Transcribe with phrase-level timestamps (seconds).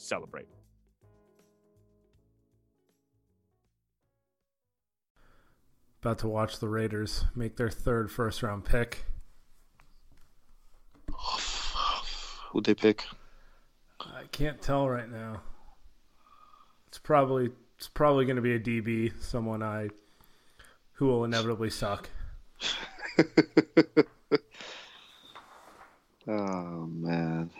[0.00, 0.48] celebrate.
[6.02, 9.04] About to watch the Raiders make their third first round pick.
[12.50, 13.04] Who'd they pick?
[14.00, 15.42] I can't tell right now.
[16.88, 19.90] It's probably it's probably going to be a DB, someone I
[20.92, 22.08] who will inevitably suck.
[26.26, 27.50] oh man.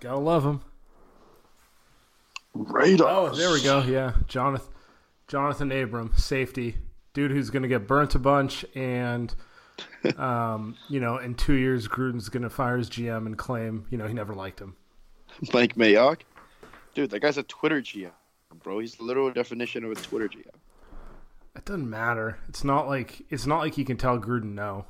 [0.00, 0.60] Gotta love him.
[2.54, 3.06] Raiders.
[3.08, 3.82] Oh, there we go.
[3.82, 4.72] Yeah, Jonathan,
[5.28, 6.76] Jonathan Abram, safety
[7.16, 9.34] dude, who's to get burnt a bunch, and
[10.18, 14.06] um, you know, in two years, Gruden's to fire his GM and claim, you know,
[14.06, 14.76] he never liked him.
[15.54, 16.20] Mike Mayock,
[16.94, 18.10] dude, that guy's a Twitter GM,
[18.62, 18.78] bro.
[18.78, 20.54] He's the literal definition of a Twitter GM.
[21.56, 22.38] It doesn't matter.
[22.50, 24.84] It's not like it's not like you can tell Gruden no.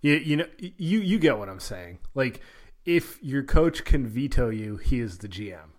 [0.00, 1.98] You you know you you get what I'm saying.
[2.14, 2.40] Like
[2.84, 5.70] if your coach can veto you, he is the GM.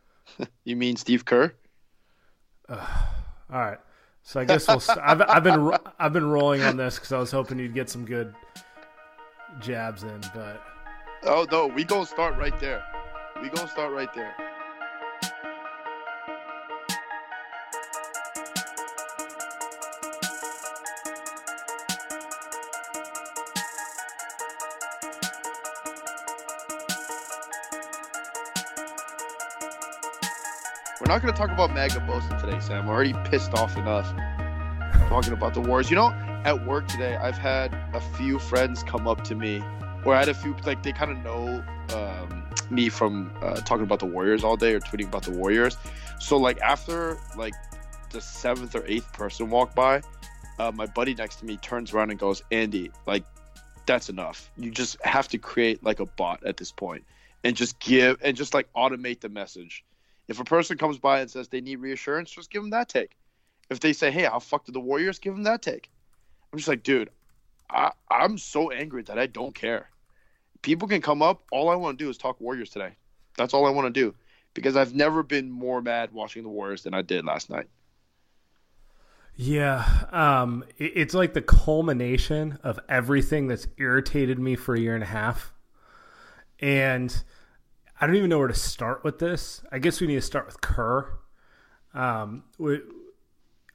[0.64, 1.54] you mean Steve Kerr?
[2.68, 2.86] Uh,
[3.50, 3.78] all right.
[4.22, 4.80] So I guess we'll.
[4.80, 7.88] St- I've I've been I've been rolling on this because I was hoping you'd get
[7.88, 8.34] some good
[9.60, 10.62] jabs in, but
[11.24, 12.84] oh no, we gonna start right there.
[13.40, 14.34] We gonna start right there.
[31.08, 32.86] We're not going to talk about Maga Bosa today, Sam.
[32.86, 34.06] We're already pissed off enough
[35.08, 35.88] talking about the Warriors.
[35.88, 36.10] You know,
[36.44, 39.64] at work today, I've had a few friends come up to me,
[40.04, 41.64] or I had a few, like, they kind of know
[41.96, 45.78] um, me from uh, talking about the Warriors all day or tweeting about the Warriors.
[46.20, 47.54] So, like, after, like,
[48.10, 50.02] the seventh or eighth person walked by,
[50.58, 53.24] uh, my buddy next to me turns around and goes, Andy, like,
[53.86, 54.50] that's enough.
[54.58, 57.04] You just have to create, like, a bot at this point
[57.44, 59.86] and just give, and just, like, automate the message
[60.28, 63.16] if a person comes by and says they need reassurance, just give them that take.
[63.70, 65.90] If they say, "Hey, how fuck did the Warriors?" give them that take.
[66.52, 67.10] I'm just like, dude,
[67.70, 69.90] I, I'm so angry that I don't care.
[70.62, 71.42] People can come up.
[71.52, 72.96] All I want to do is talk Warriors today.
[73.36, 74.14] That's all I want to do
[74.54, 77.68] because I've never been more mad watching the Warriors than I did last night.
[79.36, 84.94] Yeah, um, it, it's like the culmination of everything that's irritated me for a year
[84.94, 85.52] and a half,
[86.58, 87.22] and
[88.00, 89.62] I don't even know where to start with this.
[89.72, 91.18] I guess we need to start with Kerr.
[91.94, 92.80] Um, we,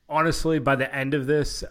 [0.07, 1.63] honestly, by the end of this,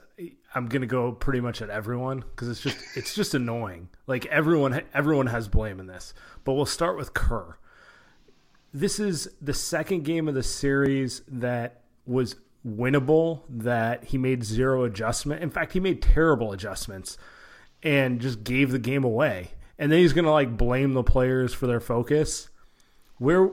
[0.55, 3.89] I'm gonna go pretty much at everyone because it's just it's just annoying.
[4.07, 6.13] Like everyone everyone has blame in this,
[6.45, 7.57] but we'll start with Kerr.
[8.75, 13.43] This is the second game of the series that was winnable.
[13.49, 15.43] That he made zero adjustment.
[15.43, 17.17] In fact, he made terrible adjustments
[17.83, 21.67] and just gave the game away and then he's gonna like blame the players for
[21.67, 22.49] their focus.
[23.19, 23.51] Where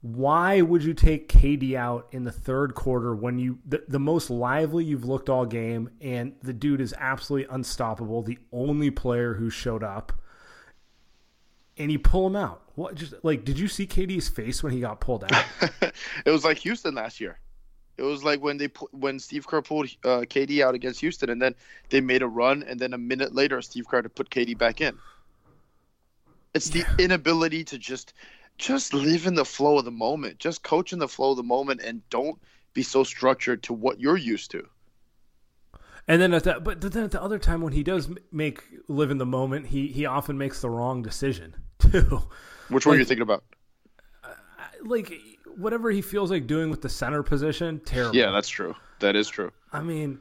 [0.00, 4.30] why would you take KD out in the third quarter when you the, the most
[4.30, 9.50] lively you've looked all game and the dude is absolutely unstoppable, the only player who
[9.50, 10.12] showed up,
[11.76, 12.62] and you pull him out?
[12.76, 15.44] What just like did you see KD's face when he got pulled out?
[16.24, 17.40] it was like Houston last year.
[17.96, 21.42] It was like when they when Steve Kerr pulled uh, KD out against Houston, and
[21.42, 21.56] then
[21.90, 24.80] they made a run, and then a minute later, Steve Kerr to put KD back
[24.80, 24.96] in.
[26.54, 28.14] It's the inability to just
[28.56, 30.38] just live in the flow of the moment.
[30.38, 32.38] Just coach in the flow of the moment and don't
[32.74, 34.68] be so structured to what you're used to.
[36.08, 39.10] And then at that, but then at the other time when he does make live
[39.10, 42.22] in the moment, he he often makes the wrong decision too.
[42.68, 43.44] Which one like, are you thinking about?
[44.82, 45.12] Like
[45.56, 48.16] whatever he feels like doing with the center position, terrible.
[48.16, 48.74] Yeah, that's true.
[49.00, 49.52] That is true.
[49.72, 50.20] I mean,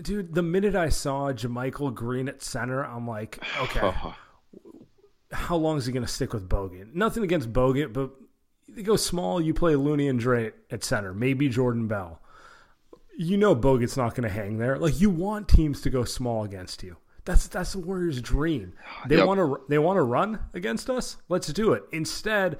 [0.00, 4.12] dude, the minute I saw JaMychal Green at center, I'm like, okay, uh-huh.
[5.32, 6.94] How long is he going to stick with Bogut?
[6.94, 8.10] Nothing against Bogut, but
[8.68, 12.20] they go small, you play Looney and Dre at center, maybe Jordan Bell.
[13.16, 14.78] You know Bogut's not going to hang there.
[14.78, 16.96] Like you want teams to go small against you.
[17.24, 18.72] That's that's the Warriors' dream.
[19.06, 19.26] They yep.
[19.26, 21.18] want to they want to run against us.
[21.28, 21.84] Let's do it.
[21.92, 22.58] Instead,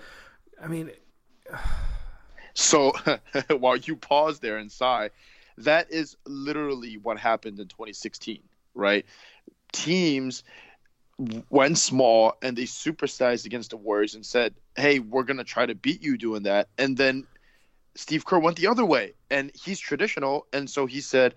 [0.63, 0.91] I mean.
[2.55, 2.93] so
[3.59, 5.11] while you pause there and sigh,
[5.59, 8.41] that is literally what happened in 2016,
[8.75, 9.07] right?
[9.73, 10.43] Teams
[11.51, 15.75] went small and they supersized against the Warriors and said, "Hey, we're gonna try to
[15.75, 17.27] beat you doing that." And then
[17.95, 21.35] Steve Kerr went the other way, and he's traditional, and so he said,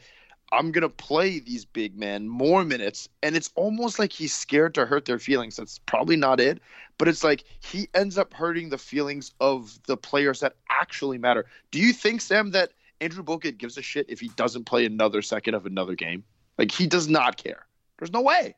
[0.51, 4.85] "I'm gonna play these big men more minutes." And it's almost like he's scared to
[4.85, 5.57] hurt their feelings.
[5.57, 6.61] That's probably not it,
[6.97, 11.45] but it's like he ends up hurting the feelings of the players that actually matter.
[11.71, 12.71] Do you think, Sam, that
[13.01, 16.23] Andrew Bogut gives a shit if he doesn't play another second of another game?
[16.57, 17.65] Like he does not care.
[17.97, 18.55] There's no way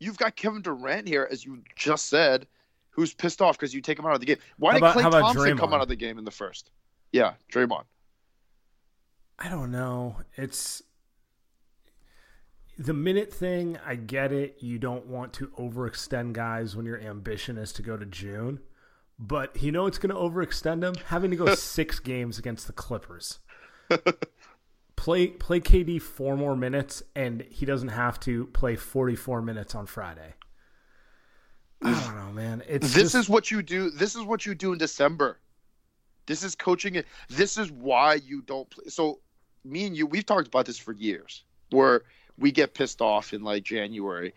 [0.00, 2.48] you've got Kevin Durant here, as you just said,
[2.90, 4.38] who's pissed off because you take him out of the game.
[4.58, 5.58] Why did Klay Thompson Draymond?
[5.58, 6.70] come out of the game in the first?
[7.12, 7.84] Yeah, Draymond.
[9.38, 10.16] I don't know.
[10.36, 10.82] It's
[12.78, 13.78] the minute thing.
[13.86, 14.56] I get it.
[14.60, 18.60] You don't want to overextend guys when your ambition is to go to June.
[19.18, 20.94] But you know it's going to overextend them?
[21.06, 23.38] Having to go six games against the Clippers.
[25.00, 29.74] play play KD four more minutes, and he doesn't have to play forty four minutes
[29.74, 30.34] on Friday.
[31.82, 32.62] I don't know, man.
[32.68, 33.14] It's this just...
[33.14, 33.88] is what you do.
[33.88, 35.38] This is what you do in December.
[36.26, 37.06] This is coaching it.
[37.30, 38.84] This is why you don't play.
[38.88, 39.20] So,
[39.64, 42.02] me and you, we've talked about this for years, where
[42.36, 44.34] we get pissed off in like January,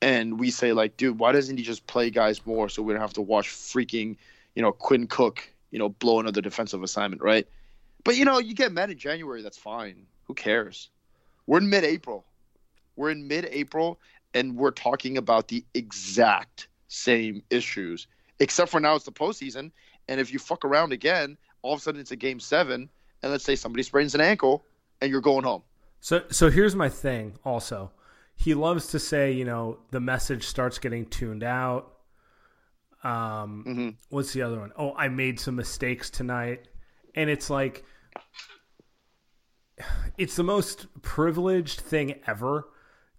[0.00, 3.00] and we say like, dude, why doesn't he just play guys more so we don't
[3.00, 4.16] have to watch freaking,
[4.56, 7.46] you know, Quinn Cook, you know, blow another defensive assignment, right?
[8.04, 10.06] But you know, you get mad in January, that's fine.
[10.24, 10.90] Who cares?
[11.46, 12.24] We're in mid-April.
[12.96, 13.98] We're in mid-April,
[14.34, 18.06] and we're talking about the exact same issues,
[18.38, 19.70] except for now it's the postseason.
[20.08, 22.88] And if you fuck around again, all of a sudden it's a game seven,
[23.22, 24.64] and let's say somebody sprains an ankle,
[25.00, 25.62] and you're going home.
[26.00, 27.38] So, so here's my thing.
[27.44, 27.92] Also,
[28.34, 31.92] he loves to say, you know, the message starts getting tuned out.
[33.04, 33.88] Um, mm-hmm.
[34.10, 34.72] what's the other one?
[34.76, 36.68] Oh, I made some mistakes tonight,
[37.14, 37.84] and it's like
[40.18, 42.68] it's the most privileged thing ever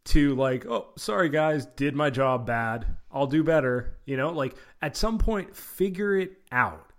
[0.06, 2.86] to like, oh, sorry guys, did my job bad.
[3.12, 3.98] I'll do better.
[4.06, 6.92] You know, like at some point, figure it out.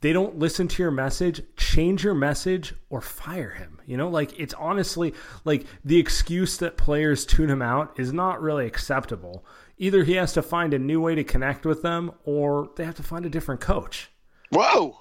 [0.00, 3.80] They don't listen to your message, change your message or fire him.
[3.86, 8.42] You know, like it's honestly like the excuse that players tune him out is not
[8.42, 9.46] really acceptable.
[9.78, 12.94] Either he has to find a new way to connect with them or they have
[12.96, 14.10] to find a different coach.
[14.50, 14.98] Whoa.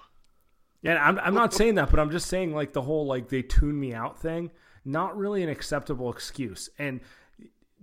[0.84, 3.42] Yeah, I'm I'm not saying that, but I'm just saying like the whole like they
[3.42, 4.52] tune me out thing,
[4.86, 6.70] not really an acceptable excuse.
[6.78, 7.00] And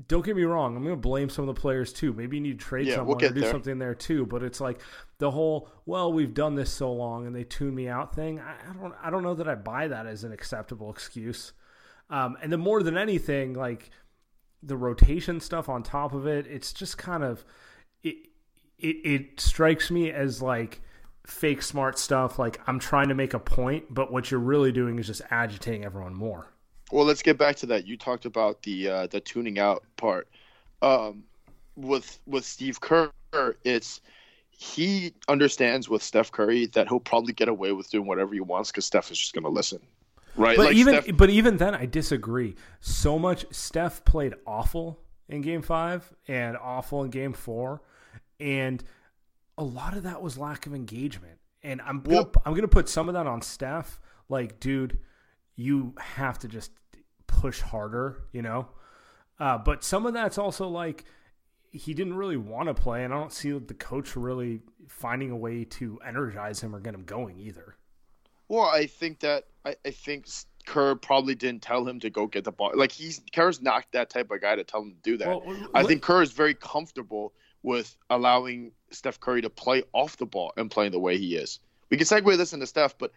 [0.07, 2.13] don't get me wrong, I'm going to blame some of the players too.
[2.13, 3.51] Maybe you need to trade yeah, someone we'll or do there.
[3.51, 4.27] something there too.
[4.27, 4.81] But it's like
[5.19, 8.39] the whole well, we've done this so long and they tune me out thing.
[8.39, 11.53] I, I don't I don't know that I buy that as an acceptable excuse.
[12.11, 13.91] Um, and then more than anything, like
[14.63, 17.45] the rotation stuff on top of it, it's just kind of
[18.03, 18.29] it
[18.79, 20.83] it, it strikes me as like
[21.27, 24.99] fake smart stuff like I'm trying to make a point, but what you're really doing
[24.99, 26.49] is just agitating everyone more.
[26.91, 27.87] Well, let's get back to that.
[27.87, 30.29] You talked about the uh, the tuning out part.
[30.83, 31.25] Um,
[31.77, 33.11] with with Steve Kerr,
[33.65, 34.01] it's
[34.51, 38.71] he understands with Steph Curry that he'll probably get away with doing whatever he wants
[38.71, 39.81] because Steph is just going to listen,
[40.37, 40.57] right?
[40.57, 41.17] But like even Steph...
[41.17, 42.57] but even then, I disagree.
[42.81, 44.99] So much Steph played awful
[45.29, 47.83] in Game Five and awful in Game Four,
[48.39, 48.83] and
[49.61, 51.39] a lot of that was lack of engagement.
[51.63, 54.01] And I'm gonna, well, I'm gonna put some of that on Steph.
[54.31, 54.99] Like, dude,
[55.55, 56.73] you have to just
[57.27, 58.69] push harder, you know.
[59.39, 61.05] Uh, but some of that's also like
[61.71, 65.37] he didn't really want to play, and I don't see the coach really finding a
[65.37, 67.77] way to energize him or get him going either.
[68.49, 70.27] Well, I think that I, I think
[70.67, 72.73] Kerr probably didn't tell him to go get the ball.
[72.75, 75.29] Like he's Kerr's not that type of guy to tell him to do that.
[75.29, 80.27] Well, I think Kerr is very comfortable with allowing Steph Curry to play off the
[80.27, 81.61] ball and playing the way he is.
[81.91, 83.13] We can segue this into Steph, but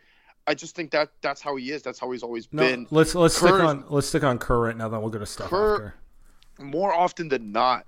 [0.48, 1.82] I just think that that's how he is.
[1.82, 2.88] That's how he's always no, been.
[2.92, 4.90] Let's let's Kerr, stick on let's stick on Kerr right now.
[4.90, 6.64] Then we'll go to Steph Kerr, after.
[6.64, 7.86] More often than not,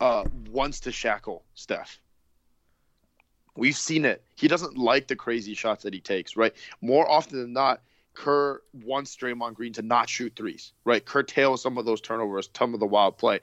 [0.00, 2.00] uh, wants to shackle Steph.
[3.56, 4.22] We've seen it.
[4.36, 6.54] He doesn't like the crazy shots that he takes, right?
[6.80, 7.82] More often than not,
[8.14, 11.04] Kerr wants Draymond Green to not shoot threes, right?
[11.04, 13.40] Curtail some of those turnovers, some of the wild play.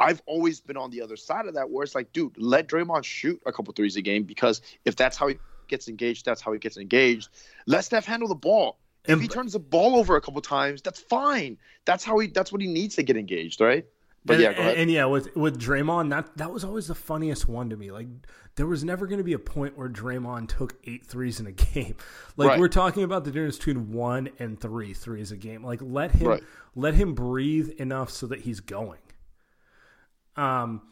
[0.00, 3.04] I've always been on the other side of that where it's like, dude, let Draymond
[3.04, 6.52] shoot a couple threes a game because if that's how he gets engaged, that's how
[6.52, 7.28] he gets engaged.
[7.66, 8.78] Let Steph handle the ball.
[9.06, 11.58] If he turns the ball over a couple times, that's fine.
[11.84, 12.28] That's how he.
[12.28, 13.84] That's what he needs to get engaged, right?
[14.24, 17.46] But and, yeah, and, and, yeah, with with Draymond, that that was always the funniest
[17.46, 17.92] one to me.
[17.92, 18.06] Like
[18.56, 21.52] there was never going to be a point where Draymond took eight threes in a
[21.74, 21.96] game.
[22.38, 22.58] Like right.
[22.58, 25.62] we're talking about the difference between one and three threes a game.
[25.62, 26.42] Like let him right.
[26.74, 29.00] let him breathe enough so that he's going.
[30.36, 30.82] Um,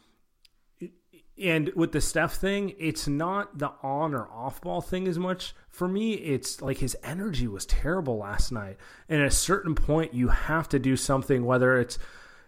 [1.41, 5.55] and with the Steph thing, it's not the on or off ball thing as much.
[5.69, 8.77] For me, it's like his energy was terrible last night.
[9.09, 11.97] And at a certain point, you have to do something, whether it's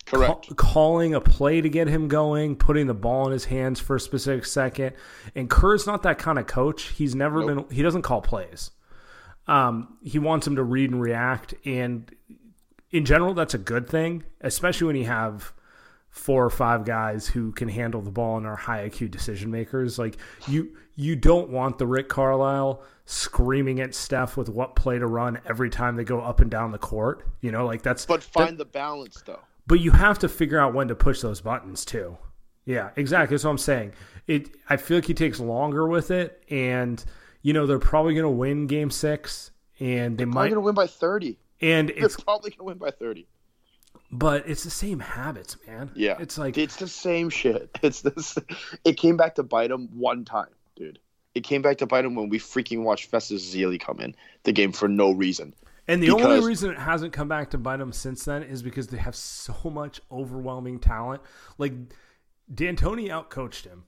[0.05, 0.49] Correct.
[0.49, 3.95] Ca- calling a play to get him going, putting the ball in his hands for
[3.95, 4.93] a specific second.
[5.33, 6.89] And Kerr's not that kind of coach.
[6.89, 7.69] He's never nope.
[7.69, 8.69] been, he doesn't call plays.
[9.47, 11.55] Um, he wants him to read and react.
[11.65, 12.13] And
[12.91, 15.53] in general, that's a good thing, especially when you have
[16.15, 19.99] four or five guys who can handle the ball and are high IQ decision makers.
[19.99, 20.17] Like
[20.47, 25.39] you, you don't want the Rick Carlisle screaming at Steph with what play to run
[25.45, 27.27] every time they go up and down the court.
[27.41, 28.05] You know, like that's.
[28.05, 31.21] But find that, the balance though but you have to figure out when to push
[31.21, 32.17] those buttons too.
[32.65, 33.35] Yeah, exactly.
[33.35, 33.93] That's what I'm saying.
[34.27, 34.55] It.
[34.69, 37.03] I feel like he takes longer with it, and
[37.41, 40.75] you know they're probably going to win Game Six, and they they're might to win
[40.75, 41.39] by thirty.
[41.61, 43.27] And they're it's probably going to win by thirty.
[44.17, 45.91] But it's the same habits, man.
[45.93, 47.69] Yeah, it's like it's the same shit.
[47.83, 48.37] It's this.
[48.83, 50.99] It came back to bite him one time, dude.
[51.33, 54.53] It came back to bite him when we freaking watched Festus Ezeli come in the
[54.53, 55.53] game for no reason.
[55.87, 58.63] And the because, only reason it hasn't come back to bite them since then is
[58.63, 61.21] because they have so much overwhelming talent.
[61.57, 61.73] Like
[62.53, 63.83] D'Antoni outcoached him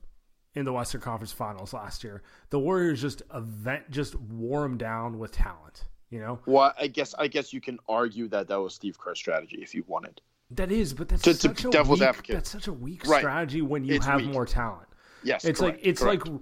[0.54, 2.22] in the Western Conference Finals last year.
[2.50, 5.84] The Warriors just event just wore him down with talent.
[6.10, 6.38] You know.
[6.46, 9.74] Well, I guess I guess you can argue that that was Steve Kerr's strategy if
[9.74, 10.20] you wanted.
[10.52, 12.34] That is, but that's to, such to a devil's weak, advocate.
[12.34, 13.20] That's such a weak right.
[13.20, 14.30] strategy when you it's have weak.
[14.30, 14.88] more talent.
[15.22, 16.28] Yes, it's correct, like it's correct.
[16.28, 16.40] like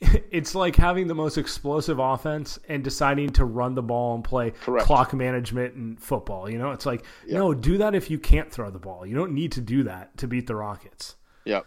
[0.30, 4.50] it's like having the most explosive offense and deciding to run the ball and play
[4.50, 4.86] Correct.
[4.86, 6.50] clock management and football.
[6.50, 7.38] You know, it's like yep.
[7.38, 9.06] no, do that if you can't throw the ball.
[9.06, 11.16] You don't need to do that to beat the Rockets.
[11.44, 11.66] Yep.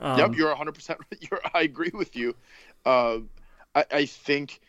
[0.00, 0.74] Um, yep, you're 100.
[0.74, 1.40] percent You're.
[1.54, 2.36] I agree with you.
[2.84, 3.18] Uh,
[3.74, 4.60] I, I think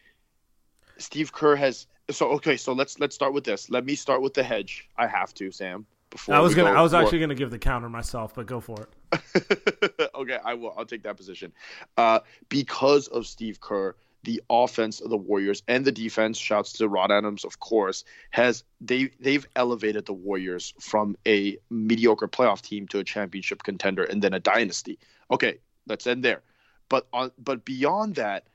[0.99, 1.87] Steve Kerr has.
[2.11, 3.69] So okay, so let's let's start with this.
[3.69, 4.89] Let me start with the hedge.
[4.97, 5.85] I have to, Sam.
[6.09, 8.59] Before I was gonna, go I was actually gonna give the counter myself, but go
[8.59, 10.11] for it.
[10.15, 10.73] okay, I will.
[10.77, 11.53] I'll take that position.
[11.97, 16.87] Uh, because of Steve Kerr, the offense of the Warriors and the defense, shouts to
[16.89, 22.87] Ron Adams, of course, has they they've elevated the Warriors from a mediocre playoff team
[22.87, 24.97] to a championship contender and then a dynasty.
[25.29, 26.41] Okay, let's end there.
[26.89, 28.47] But on but beyond that,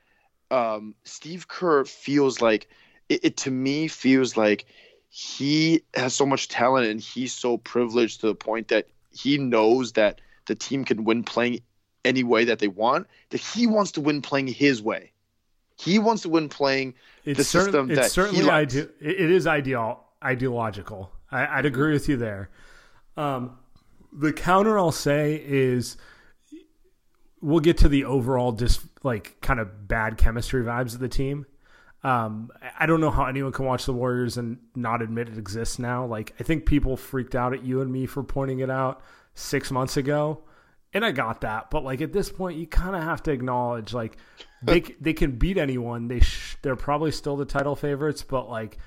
[0.51, 2.69] um, Steve Kerr feels like
[3.09, 4.65] it, it to me feels like
[5.09, 9.93] he has so much talent and he's so privileged to the point that he knows
[9.93, 11.61] that the team can win playing
[12.03, 15.11] any way that they want that he wants to win playing his way.
[15.77, 16.93] He wants to win playing
[17.25, 18.75] it's the certain, system it's that certainly he likes.
[18.75, 21.11] Ide- it is ideal ideological.
[21.31, 22.49] I, would agree with you there.
[23.17, 23.57] Um,
[24.17, 25.97] the counter i'll say is
[27.41, 31.45] we'll get to the overall just like kind of bad chemistry vibes of the team
[32.05, 35.79] um, I don't know how anyone can watch the Warriors and not admit it exists
[35.79, 36.05] now.
[36.05, 39.01] Like I think people freaked out at you and me for pointing it out
[39.33, 40.43] six months ago,
[40.93, 41.71] and I got that.
[41.71, 44.17] But like at this point, you kind of have to acknowledge like
[44.61, 46.07] they they can beat anyone.
[46.07, 48.77] They sh- they're probably still the title favorites, but like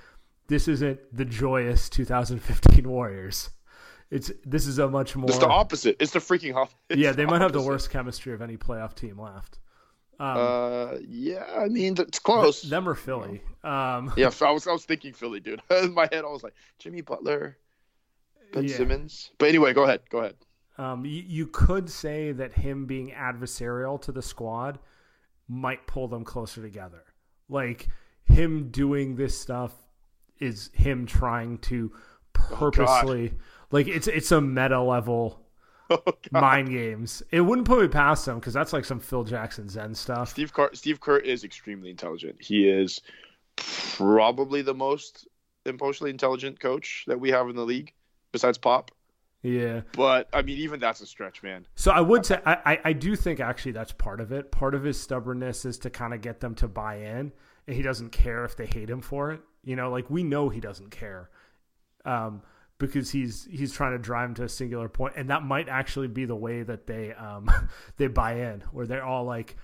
[0.46, 3.50] this isn't the joyous 2015 Warriors.
[4.12, 5.28] It's this is a much more.
[5.28, 5.96] It's the opposite.
[5.98, 6.98] It's the freaking opposite.
[6.98, 9.58] Yeah, they might have the worst chemistry of any playoff team left.
[10.20, 12.62] Um, uh, yeah, I mean it's close.
[12.62, 13.40] Them or Philly.
[13.62, 15.62] Um, yeah, I was I was thinking Philly, dude.
[15.70, 17.56] In my head, I was like Jimmy Butler,
[18.52, 18.76] Ben yeah.
[18.76, 19.30] Simmons.
[19.38, 20.00] But anyway, go ahead.
[20.10, 20.34] Go ahead.
[20.76, 24.78] Um, you, you could say that him being adversarial to the squad
[25.48, 27.02] might pull them closer together.
[27.48, 27.88] Like
[28.24, 29.72] him doing this stuff
[30.38, 31.98] is him trying to oh,
[32.32, 35.47] purposely, oh, like it's it's a meta level
[35.90, 37.22] Oh, mind games.
[37.30, 40.28] It wouldn't put me past them because that's like some Phil Jackson Zen stuff.
[40.28, 42.36] Steve Kerr, Steve Kerr is extremely intelligent.
[42.40, 43.00] He is
[43.56, 45.26] probably the most
[45.64, 47.92] emotionally intelligent coach that we have in the league,
[48.32, 48.90] besides Pop.
[49.42, 49.82] Yeah.
[49.92, 51.66] But I mean, even that's a stretch, man.
[51.76, 54.50] So I would say I, I, I do think actually that's part of it.
[54.50, 57.32] Part of his stubbornness is to kind of get them to buy in,
[57.66, 59.40] and he doesn't care if they hate him for it.
[59.64, 61.30] You know, like we know he doesn't care,
[62.04, 62.42] um,
[62.78, 66.08] because he's he's trying to drive him to a singular point, and that might actually
[66.08, 67.50] be the way that they um
[67.96, 69.56] they buy in, where they're all like.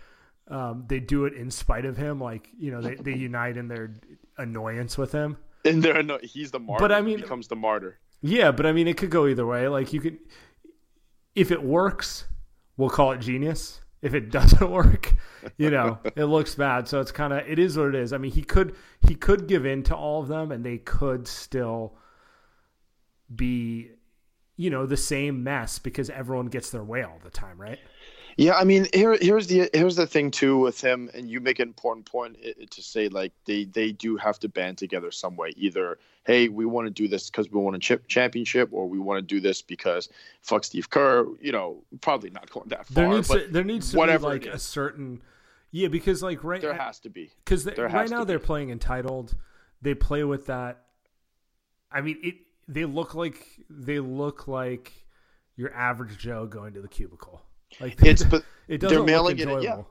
[0.46, 3.66] Um, they do it in spite of him, like you know, they, they unite in
[3.66, 3.94] their
[4.36, 5.38] annoyance with him.
[5.64, 6.82] And there, no, he's the martyr.
[6.84, 7.98] But I He mean- becomes the martyr.
[8.20, 9.68] Yeah, but I mean, it could go either way.
[9.68, 10.18] Like you could,
[11.34, 12.26] if it works,
[12.76, 13.80] we'll call it genius.
[14.02, 15.14] If it doesn't work,
[15.56, 16.88] you know, it looks bad.
[16.88, 18.12] So it's kind of it is what it is.
[18.12, 18.76] I mean, he could
[19.08, 21.96] he could give in to all of them, and they could still
[23.34, 23.90] be,
[24.56, 27.78] you know, the same mess because everyone gets their way all the time, right?
[28.36, 31.60] Yeah, I mean, here here's the here's the thing too with him, and you make
[31.60, 32.36] an important point
[32.70, 35.52] to say like they they do have to band together some way.
[35.56, 38.98] Either hey, we want to do this because we want a chip championship, or we
[38.98, 40.08] want to do this because
[40.42, 41.26] fuck Steve Kerr.
[41.40, 42.94] You know, probably not going that far.
[42.94, 45.22] There needs but to, there needs to be like a certain,
[45.70, 47.30] yeah, because like right there has to be.
[47.44, 49.34] because right now to they're playing entitled.
[49.80, 50.86] They play with that.
[51.92, 52.34] I mean, it.
[52.68, 54.92] They look like they look like
[55.56, 57.42] your average Joe going to the cubicle.
[57.80, 59.56] Like It's but it doesn't they're mailing look it, yeah.
[59.56, 59.90] enjoyable.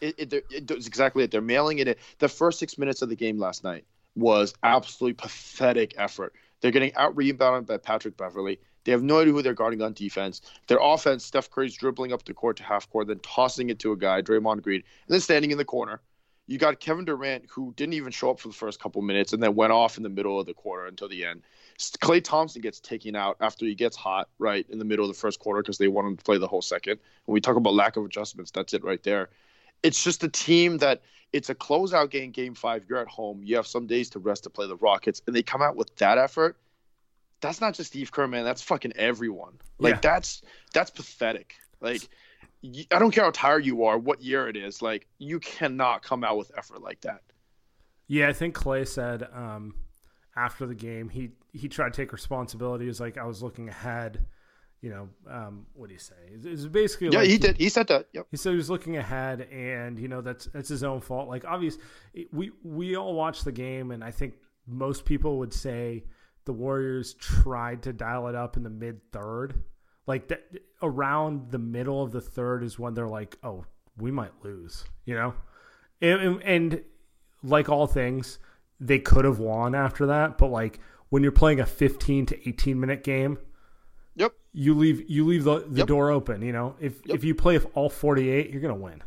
[0.00, 1.30] it, it, it, it's exactly it.
[1.30, 1.88] They're mailing it.
[1.88, 1.94] in.
[2.18, 3.84] The first six minutes of the game last night
[4.16, 6.34] was absolutely pathetic effort.
[6.60, 8.58] They're getting out rebounded by Patrick Beverley.
[8.84, 10.40] They have no idea who they're guarding on defense.
[10.66, 13.92] Their offense, Steph Curry's dribbling up the court to half court, then tossing it to
[13.92, 16.00] a guy, Draymond Green, and then standing in the corner.
[16.46, 19.42] You got Kevin Durant, who didn't even show up for the first couple minutes and
[19.42, 21.42] then went off in the middle of the quarter until the end.
[21.78, 25.18] Klay Thompson gets taken out after he gets hot, right, in the middle of the
[25.18, 26.98] first quarter because they want him to play the whole second.
[27.26, 29.30] When we talk about lack of adjustments, that's it right there.
[29.82, 32.84] It's just a team that it's a closeout game, game five.
[32.88, 33.42] You're at home.
[33.44, 35.94] You have some days to rest to play the Rockets, and they come out with
[35.96, 36.56] that effort.
[37.40, 38.44] That's not just Steve Kerr, man.
[38.44, 39.52] That's fucking everyone.
[39.78, 40.00] Like Yeah.
[40.00, 41.54] that's that's pathetic.
[41.80, 42.08] Like
[42.90, 44.82] I don't care how tired you are, what year it is.
[44.82, 47.22] Like you cannot come out with effort like that.
[48.08, 49.74] Yeah, I think Clay said um,
[50.38, 52.84] after the game he he tried to take responsibility.
[52.84, 54.24] He was like, I was looking ahead.
[54.80, 56.14] You know, um, what do you say?
[56.30, 57.56] It's basically Yeah, like he did.
[57.56, 58.06] He said that.
[58.12, 58.26] Yep.
[58.30, 61.28] He said he was looking ahead, and you know that's that's his own fault.
[61.28, 61.78] Like obvious,
[62.32, 64.34] we we all watched the game, and I think
[64.68, 66.04] most people would say
[66.44, 69.62] the Warriors tried to dial it up in the mid third.
[70.06, 70.44] Like that
[70.80, 73.64] around the middle of the third is when they're like, "Oh,
[73.96, 75.34] we might lose," you know,
[76.00, 76.84] and, and, and
[77.42, 78.38] like all things,
[78.80, 80.38] they could have won after that.
[80.38, 83.38] But like when you're playing a 15 to 18 minute game,
[84.16, 84.34] Yep.
[84.52, 85.86] you leave you leave the, the Yep.
[85.88, 86.42] door open.
[86.42, 87.16] You know, if Yep.
[87.16, 89.02] if you play all 48, you're gonna win.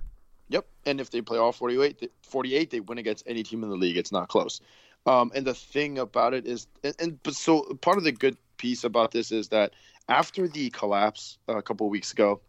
[0.49, 0.65] Yep.
[0.85, 3.75] And if they play all 48, th- 48, they win against any team in the
[3.77, 3.97] league.
[3.97, 4.59] It's not close.
[5.05, 8.37] Um, and the thing about it is, and, and but so part of the good
[8.57, 9.73] piece about this is that
[10.09, 12.41] after the collapse uh, a couple of weeks ago,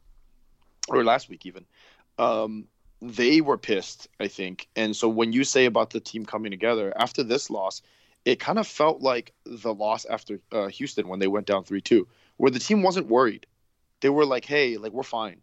[0.88, 1.64] or last week even,
[2.18, 2.66] um,
[3.02, 4.68] they were pissed, I think.
[4.76, 7.82] And so when you say about the team coming together after this loss,
[8.24, 11.80] it kind of felt like the loss after uh, Houston when they went down 3
[11.80, 13.44] 2, where the team wasn't worried.
[14.00, 15.40] They were like, hey, like, we're fine.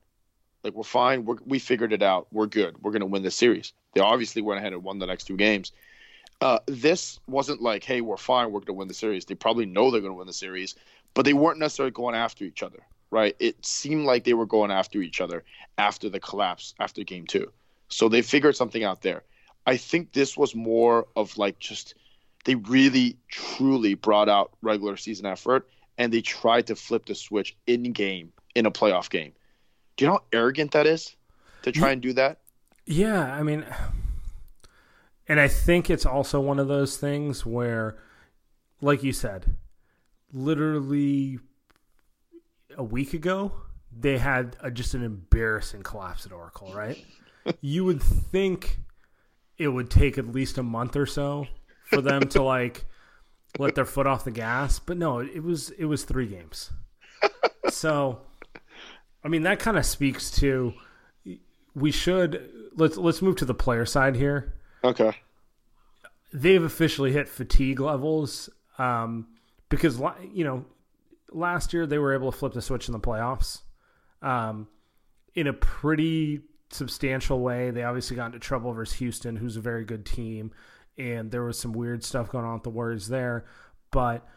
[0.63, 1.25] Like, we're fine.
[1.25, 2.27] We're, we figured it out.
[2.31, 2.81] We're good.
[2.81, 3.73] We're going to win this series.
[3.93, 5.73] They obviously went ahead and won the next two games.
[6.39, 8.47] Uh, this wasn't like, hey, we're fine.
[8.47, 9.25] We're going to win the series.
[9.25, 10.75] They probably know they're going to win the series,
[11.13, 12.79] but they weren't necessarily going after each other,
[13.11, 13.35] right?
[13.39, 15.43] It seemed like they were going after each other
[15.77, 17.51] after the collapse, after game two.
[17.87, 19.23] So they figured something out there.
[19.65, 21.95] I think this was more of like just
[22.45, 25.67] they really truly brought out regular season effort
[25.97, 29.33] and they tried to flip the switch in game in a playoff game.
[29.97, 31.15] Do you know how arrogant that is
[31.63, 32.39] to try and do that?
[32.85, 33.65] Yeah, I mean,
[35.27, 37.97] and I think it's also one of those things where,
[38.81, 39.57] like you said,
[40.31, 41.39] literally
[42.77, 43.51] a week ago
[43.97, 47.03] they had a, just an embarrassing collapse at Oracle, right?
[47.61, 48.79] you would think
[49.57, 51.47] it would take at least a month or so
[51.89, 52.85] for them to like
[53.57, 56.71] let their foot off the gas, but no, it was it was three games.
[57.69, 58.21] So,
[59.23, 60.73] I mean, that kind of speaks to
[61.75, 64.55] we should let's let's move to the player side here.
[64.83, 65.17] Okay.
[66.33, 69.27] They've officially hit fatigue levels um,
[69.69, 70.01] because
[70.33, 70.65] you know
[71.31, 73.61] last year they were able to flip the switch in the playoffs
[74.21, 74.67] um,
[75.35, 77.71] in a pretty substantial way.
[77.71, 80.51] They obviously got into trouble versus Houston, who's a very good team,
[80.97, 83.45] and there was some weird stuff going on with the Warriors there.
[83.91, 84.27] But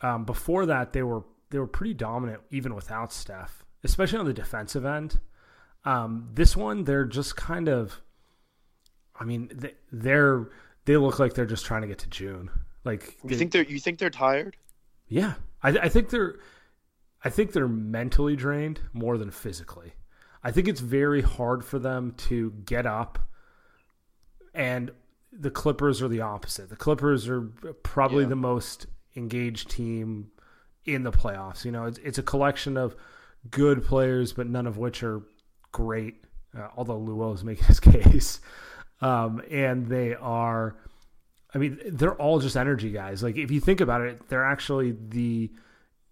[0.00, 3.64] um, before that, they were they were pretty dominant even without Steph.
[3.84, 5.20] especially on the defensive end.
[5.84, 8.00] Um, this one, they're just kind of.
[9.18, 10.48] I mean, they, they're
[10.84, 12.50] they look like they're just trying to get to June.
[12.84, 14.56] Like you think they're you think they're tired?
[15.08, 16.36] Yeah, I, I think they're.
[17.24, 19.92] I think they're mentally drained more than physically.
[20.42, 23.20] I think it's very hard for them to get up
[24.54, 24.90] and
[25.32, 26.68] the Clippers are the opposite.
[26.68, 27.42] The Clippers are
[27.82, 28.30] probably yeah.
[28.30, 30.30] the most engaged team
[30.84, 31.64] in the playoffs.
[31.64, 32.94] You know, it's, it's a collection of
[33.50, 35.22] good players, but none of which are
[35.70, 36.24] great.
[36.56, 38.40] Uh, although Lou is making his case,
[39.00, 40.76] um, and they are.
[41.54, 43.22] I mean, they're all just energy guys.
[43.22, 45.50] Like if you think about it, they're actually the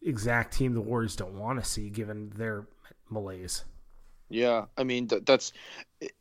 [0.02, 2.66] exact team the Warriors don't want to see, given their
[3.08, 3.64] malaise.
[4.28, 5.52] Yeah, I mean th- that's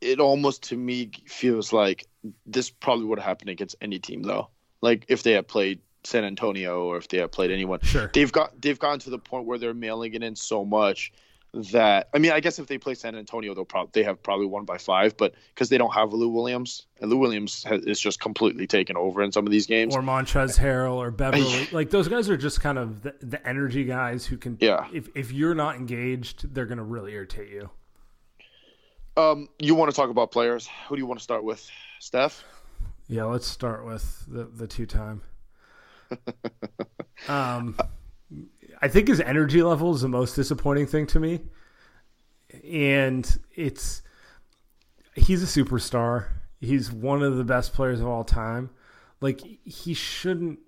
[0.00, 0.18] it.
[0.18, 2.06] Almost to me feels like
[2.44, 4.48] this probably would have happened against any team though.
[4.80, 8.10] Like if they had played San Antonio or if they had played anyone, sure.
[8.12, 11.12] They've got they've gotten to the point where they're mailing it in so much
[11.52, 14.46] that I mean I guess if they play San Antonio they'll probably they have probably
[14.46, 18.00] won by five, but because they don't have Lou Williams and Lou Williams has, is
[18.00, 19.94] just completely taken over in some of these games.
[19.94, 23.84] Or Montrezl Harrell or Beverley, like those guys are just kind of the, the energy
[23.84, 24.58] guys who can.
[24.60, 24.86] Yeah.
[24.92, 27.70] If if you're not engaged, they're going to really irritate you.
[29.16, 30.68] Um, you want to talk about players?
[30.88, 32.44] Who do you want to start with, Steph?
[33.08, 35.22] Yeah, let's start with the the two time.
[37.28, 37.76] um,
[38.82, 41.40] I think his energy level is the most disappointing thing to me,
[42.64, 44.02] and it's
[45.14, 46.26] he's a superstar.
[46.60, 48.70] He's one of the best players of all time.
[49.20, 50.60] Like he shouldn't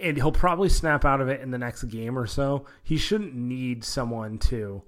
[0.00, 2.66] and he'll probably snap out of it in the next game or so.
[2.82, 4.82] He shouldn't need someone to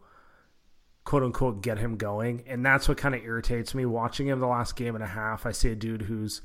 [1.05, 2.43] quote unquote get him going.
[2.47, 5.47] And that's what kind of irritates me watching him the last game and a half.
[5.47, 6.43] I see a dude who's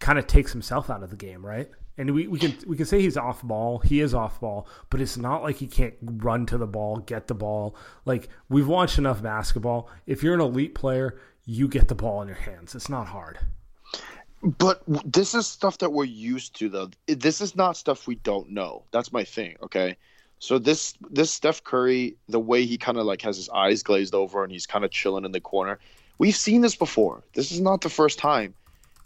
[0.00, 1.70] kind of takes himself out of the game, right?
[1.98, 3.78] And we, we can we can say he's off ball.
[3.78, 7.26] He is off ball, but it's not like he can't run to the ball, get
[7.26, 7.74] the ball.
[8.04, 9.88] Like we've watched enough basketball.
[10.06, 12.74] If you're an elite player, you get the ball in your hands.
[12.74, 13.38] It's not hard.
[14.42, 16.90] But this is stuff that we're used to, though.
[17.06, 18.84] This is not stuff we don't know.
[18.90, 19.56] That's my thing.
[19.62, 19.96] Okay,
[20.38, 24.14] so this this Steph Curry, the way he kind of like has his eyes glazed
[24.14, 25.78] over and he's kind of chilling in the corner,
[26.18, 27.22] we've seen this before.
[27.34, 28.54] This is not the first time,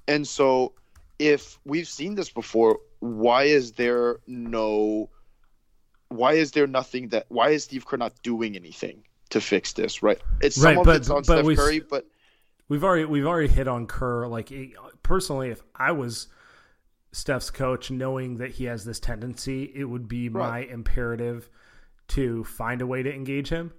[0.09, 0.73] and so
[1.21, 5.11] if we've seen this before, why is there no?
[6.09, 7.27] Why is there nothing that?
[7.29, 10.03] Why is Steve Kerr not doing anything to fix this?
[10.03, 10.19] Right?
[10.41, 12.07] It's right, some but, of it's on Steph Curry, but
[12.69, 14.27] we've already we've already hit on Kerr.
[14.27, 14.51] Like
[15.03, 16.29] personally, if I was
[17.13, 20.49] Steph's coach, knowing that he has this tendency, it would be right.
[20.49, 21.51] my imperative
[22.09, 23.73] to find a way to engage him.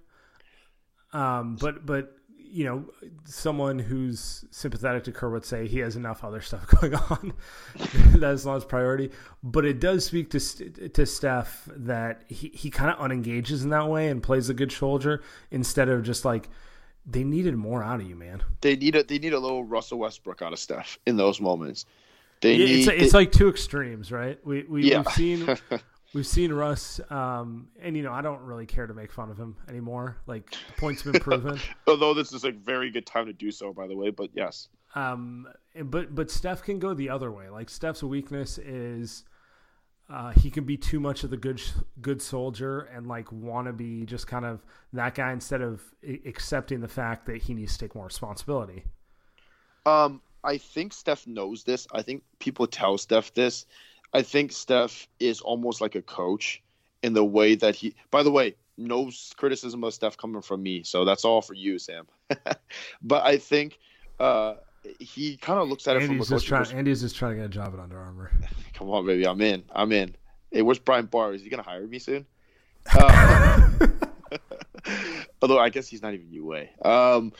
[1.11, 2.15] Um, but but
[2.51, 2.85] you know,
[3.23, 7.33] someone who's sympathetic to Kerr would say he has enough other stuff going on.
[8.15, 9.11] That's not his priority.
[9.43, 10.39] But it does speak to
[10.89, 14.71] to Steph that he, he kind of unengages in that way and plays a good
[14.71, 16.49] soldier instead of just like
[17.05, 18.43] they needed more out of you, man.
[18.61, 21.85] They need a they need a little Russell Westbrook out of Steph in those moments.
[22.41, 24.39] They yeah, need, it's, it's like two extremes, right?
[24.45, 24.97] We, we yeah.
[24.97, 25.57] we've seen
[26.13, 29.37] we've seen Russ, um, and you know I don't really care to make fun of
[29.37, 30.17] him anymore.
[30.27, 31.59] Like the point's been proven.
[31.87, 34.09] Although this is a very good time to do so, by the way.
[34.09, 34.69] But yes.
[34.95, 35.47] Um,
[35.85, 37.49] but but Steph can go the other way.
[37.49, 39.23] Like Steph's weakness is.
[40.09, 41.61] Uh, he can be too much of the good
[42.01, 45.81] good soldier and like want to be just kind of that guy instead of
[46.25, 48.83] accepting the fact that he needs to take more responsibility.
[49.85, 51.87] Um, I think Steph knows this.
[51.93, 53.65] I think people tell Steph this.
[54.13, 56.61] I think Steph is almost like a coach
[57.03, 57.95] in the way that he.
[58.09, 61.79] By the way, no criticism of Steph coming from me, so that's all for you,
[61.79, 62.07] Sam.
[63.01, 63.79] but I think
[64.19, 64.55] uh,
[64.99, 66.71] he kind of looks at it Andy's from a just trying.
[66.71, 68.31] Andy's just trying to get a job at Under Armour.
[68.73, 69.63] Come on, baby, I'm in.
[69.71, 70.15] I'm in.
[70.51, 71.33] Hey, where's Brian Barr?
[71.33, 72.25] Is he gonna hire me soon?
[72.97, 73.69] Uh,
[75.43, 76.65] although I guess he's not even UA.
[76.83, 77.33] Um,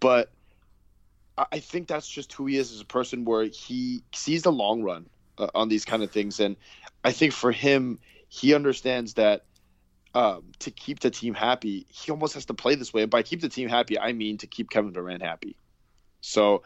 [0.00, 0.30] but
[1.36, 4.82] I think that's just who he is as a person, where he sees the long
[4.82, 5.06] run
[5.38, 6.56] uh, on these kind of things, and
[7.04, 9.44] I think for him, he understands that
[10.16, 13.02] um, to keep the team happy, he almost has to play this way.
[13.02, 15.56] And by keep the team happy, I mean to keep Kevin Durant happy.
[16.22, 16.62] So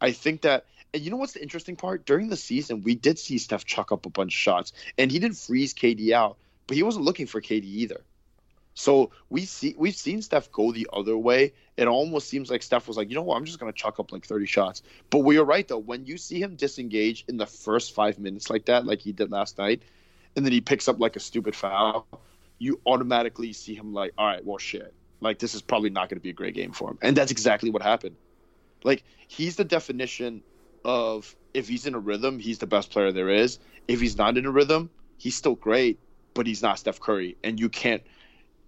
[0.00, 2.06] I think that, and you know what's the interesting part?
[2.06, 5.18] During the season, we did see Steph chuck up a bunch of shots, and he
[5.18, 8.00] didn't freeze KD out, but he wasn't looking for KD either.
[8.74, 11.52] So we see we've seen Steph go the other way.
[11.76, 14.12] It almost seems like Steph was like, you know what, I'm just gonna chuck up
[14.12, 14.82] like 30 shots.
[15.10, 15.78] But we are right though.
[15.78, 19.30] When you see him disengage in the first five minutes like that, like he did
[19.30, 19.82] last night,
[20.36, 22.06] and then he picks up like a stupid foul,
[22.58, 26.20] you automatically see him like, all right, well shit, like this is probably not gonna
[26.20, 26.98] be a great game for him.
[27.00, 28.16] And that's exactly what happened.
[28.82, 30.42] Like he's the definition
[30.84, 33.60] of if he's in a rhythm, he's the best player there is.
[33.86, 36.00] If he's not in a rhythm, he's still great,
[36.34, 38.02] but he's not Steph Curry, and you can't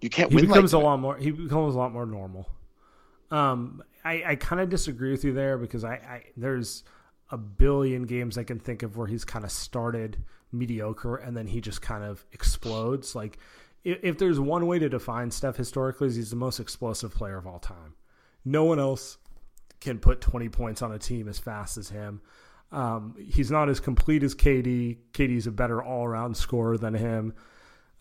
[0.00, 1.16] You can't he win becomes like a lot more.
[1.16, 2.48] He becomes a lot more normal.
[3.30, 6.84] Um, I, I kind of disagree with you there because I, I there's
[7.30, 10.18] a billion games I can think of where he's kind of started
[10.52, 13.14] mediocre and then he just kind of explodes.
[13.14, 13.38] Like
[13.84, 17.36] if, if there's one way to define Steph historically, is he's the most explosive player
[17.36, 17.94] of all time.
[18.44, 19.18] No one else
[19.80, 22.20] can put 20 points on a team as fast as him.
[22.72, 24.98] Um, he's not as complete as KD.
[25.12, 27.34] KD's a better all around scorer than him.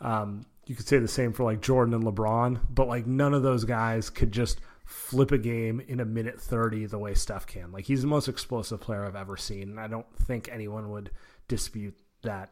[0.01, 3.43] Um, you could say the same for like Jordan and LeBron, but like none of
[3.43, 7.71] those guys could just flip a game in a minute 30 the way Steph can.
[7.71, 9.69] Like he's the most explosive player I've ever seen.
[9.69, 11.12] And I don't think anyone would
[11.47, 12.51] dispute that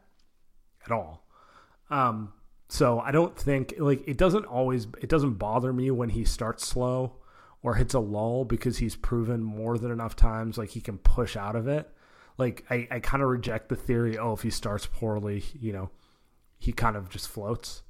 [0.84, 1.26] at all.
[1.90, 2.32] Um,
[2.68, 6.66] so I don't think like it doesn't always it doesn't bother me when he starts
[6.66, 7.16] slow
[7.62, 11.36] or hits a lull because he's proven more than enough times like he can push
[11.36, 11.90] out of it.
[12.36, 15.90] Like I, I kind of reject the theory, oh, if he starts poorly, you know,
[16.58, 17.82] he kind of just floats.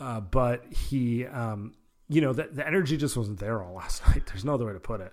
[0.00, 1.74] Uh, but he, um,
[2.08, 4.26] you know, the, the energy just wasn't there all last night.
[4.26, 5.12] There's no other way to put it.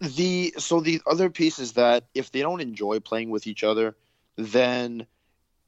[0.00, 3.94] the so the other piece is that if they don't enjoy playing with each other,
[4.36, 5.06] then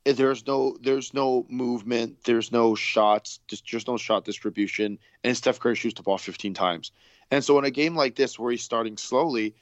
[0.04, 5.60] there's no there's no movement, there's no shots, just there's no shot distribution, and Steph
[5.60, 6.92] Curry shoots the ball 15 times.
[7.30, 9.54] And so in a game like this where he's starting slowly,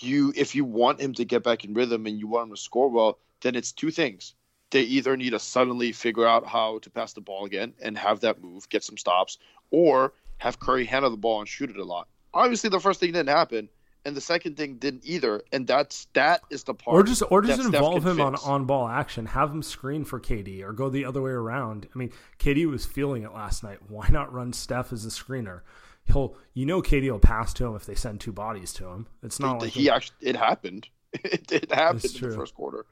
[0.00, 2.60] you if you want him to get back in rhythm and you want him to
[2.60, 4.34] score well, then it's two things.
[4.72, 8.20] They either need to suddenly figure out how to pass the ball again and have
[8.20, 9.38] that move, get some stops,
[9.70, 12.08] or have Curry handle the ball and shoot it a lot.
[12.34, 13.68] Obviously, the first thing didn't happen,
[14.06, 16.96] and the second thing didn't either, and that's that is the part.
[16.96, 18.46] Or just or just involve him on fix.
[18.46, 19.26] on ball action.
[19.26, 21.86] Have him screen for KD or go the other way around.
[21.94, 23.78] I mean, KD was feeling it last night.
[23.88, 25.60] Why not run Steph as a screener?
[26.04, 29.06] He'll you know KD will pass to him if they send two bodies to him.
[29.22, 30.88] It's not he, like he actually it happened.
[31.12, 32.86] it, it happened in the first quarter.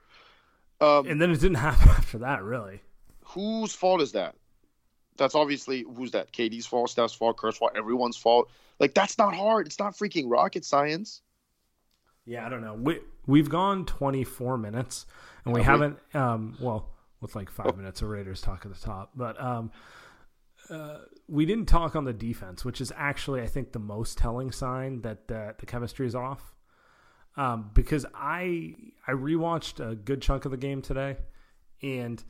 [0.80, 2.80] Um, and then it didn't happen after that, really.
[3.24, 4.34] whose fault is that?
[5.16, 6.32] That's obviously who's that?
[6.32, 8.50] KD's fault, Steph's fault, Kerr's fault, everyone's fault.
[8.78, 9.66] Like that's not hard.
[9.66, 11.20] It's not freaking rocket science.
[12.24, 12.74] Yeah, I don't know.
[12.74, 15.04] We we've gone 24 minutes
[15.44, 15.98] and we Have haven't.
[16.14, 16.88] um well,
[17.20, 19.70] with like 5 minutes of Raiders talk at the top, but um
[20.70, 24.52] uh, we didn't talk on the defense, which is actually I think the most telling
[24.52, 26.54] sign that the, the chemistry is off.
[27.36, 28.74] Um, because I
[29.06, 31.16] I rewatched a good chunk of the game today,
[31.82, 32.22] and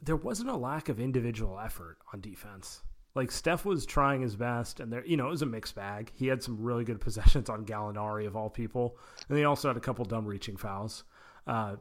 [0.00, 2.82] there wasn't a lack of individual effort on defense.
[3.14, 6.12] Like Steph was trying his best, and there, you know, it was a mixed bag.
[6.14, 8.96] He had some really good possessions on Gallinari of all people,
[9.28, 11.04] and he also had a couple dumb reaching fouls.
[11.46, 11.76] Uh,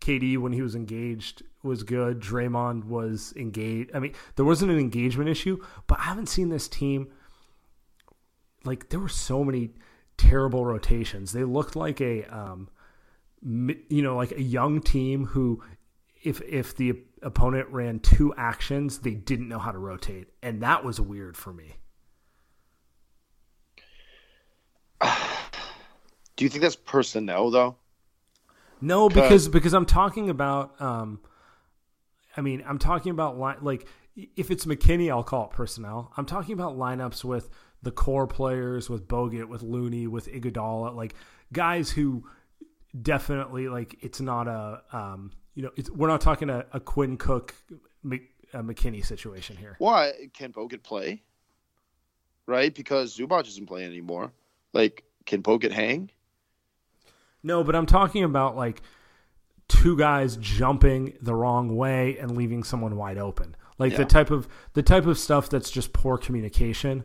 [0.00, 2.20] KD, when he was engaged, was good.
[2.20, 3.92] Draymond was engaged.
[3.94, 7.08] I mean, there wasn't an engagement issue, but I haven't seen this team.
[8.64, 9.70] Like there were so many
[10.16, 11.32] terrible rotations.
[11.32, 12.68] They looked like a, um,
[13.42, 15.62] you know, like a young team who,
[16.22, 20.84] if if the opponent ran two actions, they didn't know how to rotate, and that
[20.84, 21.76] was weird for me.
[26.36, 27.76] Do you think that's personnel though?
[28.80, 30.80] No, because because I'm talking about.
[30.80, 31.20] Um,
[32.36, 33.86] I mean, I'm talking about li- like
[34.36, 36.12] if it's McKinnie, I'll call it personnel.
[36.16, 37.50] I'm talking about lineups with
[37.82, 41.14] the core players, with Bogut, with Looney, with Iguodala, like
[41.52, 42.24] guys who
[43.00, 47.16] definitely like it's not a um, you know it's, we're not talking a, a Quinn
[47.16, 47.54] Cook
[48.02, 49.76] Mc, a McKinnie situation here.
[49.78, 51.22] Why can Bogut play?
[52.46, 54.32] Right, because Zubac isn't playing anymore.
[54.72, 56.10] Like, can Bogut hang?
[57.42, 58.82] No, but I'm talking about like
[59.68, 63.56] two guys jumping the wrong way and leaving someone wide open.
[63.78, 67.04] Like the type of the type of stuff that's just poor communication,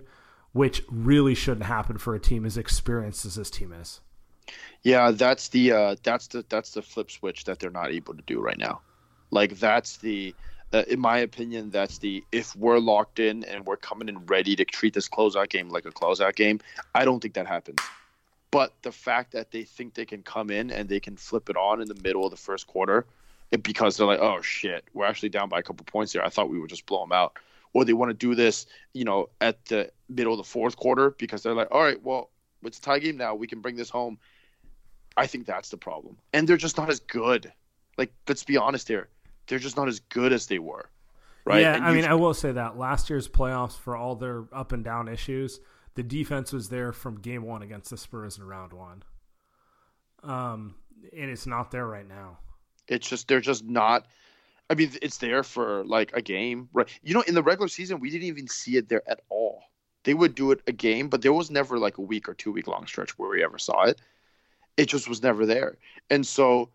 [0.58, 4.02] which really shouldn't happen for a team as experienced as this team is.
[4.82, 8.24] Yeah, that's the uh, that's the that's the flip switch that they're not able to
[8.24, 8.82] do right now.
[9.30, 10.34] Like that's the,
[10.74, 14.56] uh, in my opinion, that's the if we're locked in and we're coming in ready
[14.56, 16.60] to treat this closeout game like a closeout game.
[16.96, 17.80] I don't think that happens.
[18.50, 21.58] But the fact that they think they can come in and they can flip it
[21.58, 23.06] on in the middle of the first quarter,
[23.62, 26.24] because they're like, oh shit, we're actually down by a couple points here.
[26.24, 27.38] I thought we would just blow them out.
[27.78, 31.12] Or they want to do this, you know, at the middle of the fourth quarter
[31.12, 32.32] because they're like, all right, well,
[32.64, 33.36] it's a tie game now.
[33.36, 34.18] We can bring this home.
[35.16, 36.18] I think that's the problem.
[36.34, 37.54] And they're just not as good.
[37.96, 39.10] Like, let's be honest here.
[39.46, 40.90] They're just not as good as they were.
[41.46, 41.62] Right?
[41.62, 44.72] Yeah, And I mean, I will say that last year's playoffs, for all their up
[44.72, 45.60] and down issues,
[45.94, 49.04] the defense was there from game one against the Spurs in round one.
[50.24, 50.76] Um,
[51.16, 52.40] and it's not there right now.
[52.88, 54.08] it's just they're just not
[54.70, 56.88] I mean, it's there for like a game, right?
[57.02, 59.64] You know, in the regular season, we didn't even see it there at all.
[60.04, 62.52] They would do it a game, but there was never like a week or two
[62.52, 64.02] week long stretch where we ever saw it.
[64.76, 65.78] It just was never there.
[66.10, 66.70] And so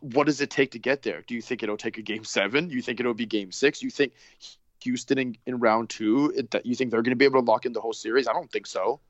[0.00, 1.22] what does it take to get there?
[1.26, 2.70] Do you think it'll take a game seven?
[2.70, 3.82] You think it'll be game six?
[3.82, 4.12] You think
[4.82, 7.66] Houston in, in round two, that you think they're going to be able to lock
[7.66, 8.28] in the whole series?
[8.28, 9.00] I don't think so.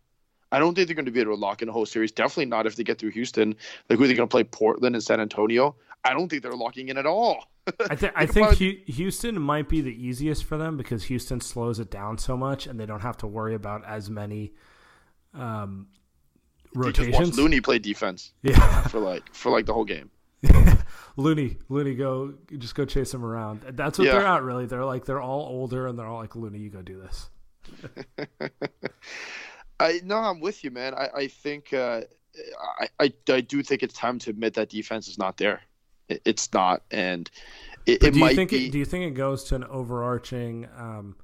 [0.55, 2.13] I don't think they're going to be able to lock in a whole series.
[2.13, 3.57] Definitely not if they get through Houston.
[3.91, 4.45] Like, who are they going to play?
[4.45, 5.75] Portland and San Antonio?
[6.05, 7.49] I don't think they're locking in at all.
[7.91, 8.85] I, th- I think probably...
[8.87, 12.79] Houston might be the easiest for them because Houston slows it down so much, and
[12.79, 14.53] they don't have to worry about as many
[15.33, 15.89] um,
[16.73, 17.37] rotations.
[17.37, 18.33] Looney play defense.
[18.43, 20.11] Yeah, for like for like the whole game.
[21.17, 23.63] Looney, Looney, go just go chase them around.
[23.73, 24.13] That's what yeah.
[24.13, 24.43] they're at.
[24.43, 27.31] Really, they're like they're all older and they're all like Looney, you go do this.
[29.81, 30.95] I no, I'm with you, man.
[30.95, 32.03] I I think uh,
[32.81, 35.63] I, I I do think it's time to admit that defense is not there.
[36.09, 37.31] It, it's not, and
[37.87, 38.67] it, it do might think be.
[38.67, 40.69] It, do you think it goes to an overarching?
[40.77, 41.17] Um,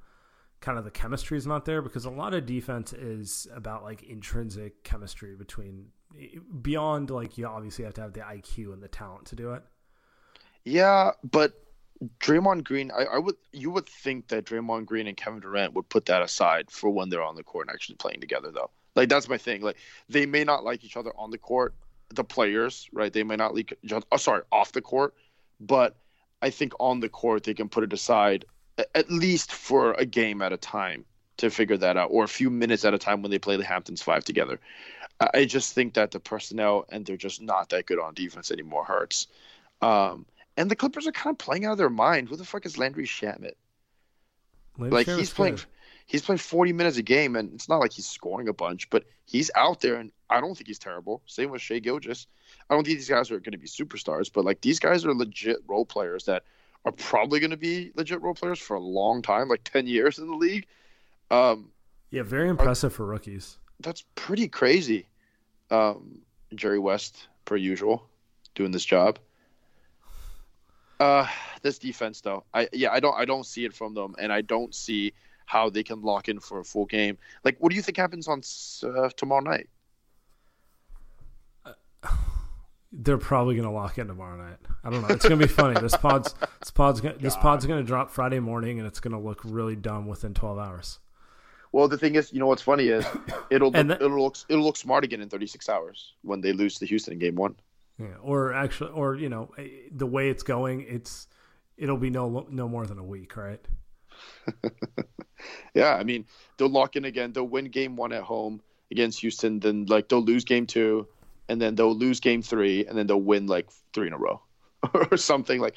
[0.61, 4.03] kind of the chemistry is not there because a lot of defense is about like
[4.03, 5.87] intrinsic chemistry between
[6.61, 9.63] beyond like you obviously have to have the IQ and the talent to do it.
[10.63, 11.53] Yeah, but
[12.19, 15.87] Draymond Green, I, I, would you would think that Draymond Green and Kevin Durant would
[15.89, 18.71] put that aside for when they're on the court and actually playing together, though.
[18.95, 19.61] Like that's my thing.
[19.61, 19.77] Like
[20.09, 21.75] they may not like each other on the court,
[22.09, 23.13] the players, right?
[23.13, 24.05] They may not like each other.
[24.11, 25.13] Oh, sorry, off the court,
[25.59, 25.95] but
[26.41, 28.45] I think on the court they can put it aside
[28.95, 31.05] at least for a game at a time
[31.37, 33.63] to figure that out, or a few minutes at a time when they play the
[33.63, 34.59] Hamptons five together.
[35.19, 38.85] I just think that the personnel and they're just not that good on defense anymore
[38.85, 39.27] hurts.
[39.81, 40.25] Um,
[40.57, 42.29] and the Clippers are kind of playing out of their mind.
[42.29, 43.53] Who the fuck is Landry Shamet?
[44.77, 45.65] Landry like he's playing, good.
[46.05, 49.05] he's playing 40 minutes a game, and it's not like he's scoring a bunch, but
[49.25, 51.21] he's out there, and I don't think he's terrible.
[51.25, 52.27] Same with Shai Gilgeous.
[52.69, 55.13] I don't think these guys are going to be superstars, but like these guys are
[55.13, 56.43] legit role players that
[56.85, 60.19] are probably going to be legit role players for a long time, like 10 years
[60.19, 60.65] in the league.
[61.29, 61.69] Um,
[62.09, 63.57] yeah, very impressive are, for rookies.
[63.79, 65.07] That's pretty crazy.
[65.69, 66.19] Um,
[66.55, 68.05] Jerry West, per usual,
[68.55, 69.19] doing this job.
[71.01, 71.27] Uh,
[71.63, 74.41] this defense though, I yeah, I don't I don't see it from them, and I
[74.41, 75.13] don't see
[75.47, 77.17] how they can lock in for a full game.
[77.43, 78.43] Like, what do you think happens on
[78.83, 79.67] uh, tomorrow night?
[82.91, 84.57] they're probably going to lock in tomorrow night.
[84.83, 85.07] I don't know.
[85.07, 85.79] It's going to be funny.
[85.81, 89.13] This pod's this pod's gonna, this pod's going to drop Friday morning, and it's going
[89.13, 90.99] to look really dumb within twelve hours.
[91.71, 93.07] Well, the thing is, you know what's funny is
[93.49, 97.13] it'll it'll look it'll look smart again in 36 hours when they lose to Houston
[97.13, 97.55] in Game One.
[98.01, 101.27] Yeah, or actually, or you know, eh, the way it's going, it's
[101.77, 103.59] it'll be no no more than a week, right?
[105.73, 106.25] yeah, I mean,
[106.57, 107.33] they'll lock in again.
[107.33, 108.61] They'll win game one at home
[108.91, 111.07] against Houston, then like they'll lose game two,
[111.49, 114.41] and then they'll lose game three, and then they'll win like three in a row
[114.93, 115.59] or something.
[115.59, 115.75] Like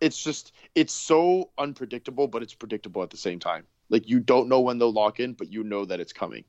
[0.00, 3.64] it's just it's so unpredictable, but it's predictable at the same time.
[3.88, 6.44] Like you don't know when they'll lock in, but you know that it's coming.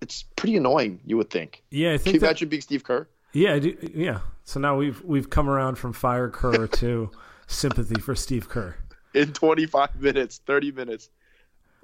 [0.00, 1.64] It's, pretty annoying, you would think.
[1.70, 2.04] Yeah, I think.
[2.04, 3.08] Can you that, imagine being Steve Kerr?
[3.32, 4.20] Yeah, do, yeah.
[4.44, 7.10] So now we've we've come around from fire Kerr to
[7.46, 8.76] sympathy for Steve Kerr.
[9.14, 11.10] In 25 minutes, 30 minutes.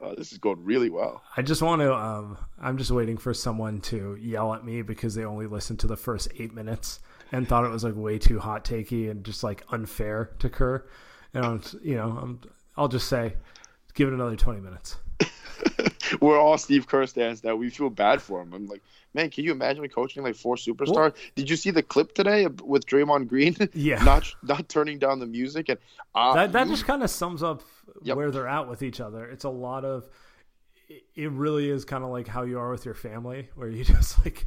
[0.01, 1.23] Oh, this is going really well.
[1.37, 1.95] I just want to.
[1.95, 5.87] Um, I'm just waiting for someone to yell at me because they only listened to
[5.87, 7.01] the first eight minutes
[7.33, 10.87] and thought it was like way too hot takey and just like unfair to Kerr.
[11.35, 12.41] And I'm, you know, I'm,
[12.77, 13.35] I'll just say,
[13.95, 14.97] give it another 20 minutes.
[16.21, 17.57] We're all Steve Kerr stands now.
[17.57, 18.53] We feel bad for him.
[18.53, 18.83] I'm like,
[19.15, 20.95] man, can you imagine me coaching like four superstars?
[20.95, 23.57] Well, Did you see the clip today with Draymond Green?
[23.75, 25.79] Yeah, not not turning down the music and
[26.15, 27.63] uh, that that just kind of sums up
[28.03, 28.17] yep.
[28.17, 29.25] where they're at with each other.
[29.27, 30.09] It's a lot of.
[31.15, 34.25] It really is kind of like how you are with your family, where you just
[34.25, 34.47] like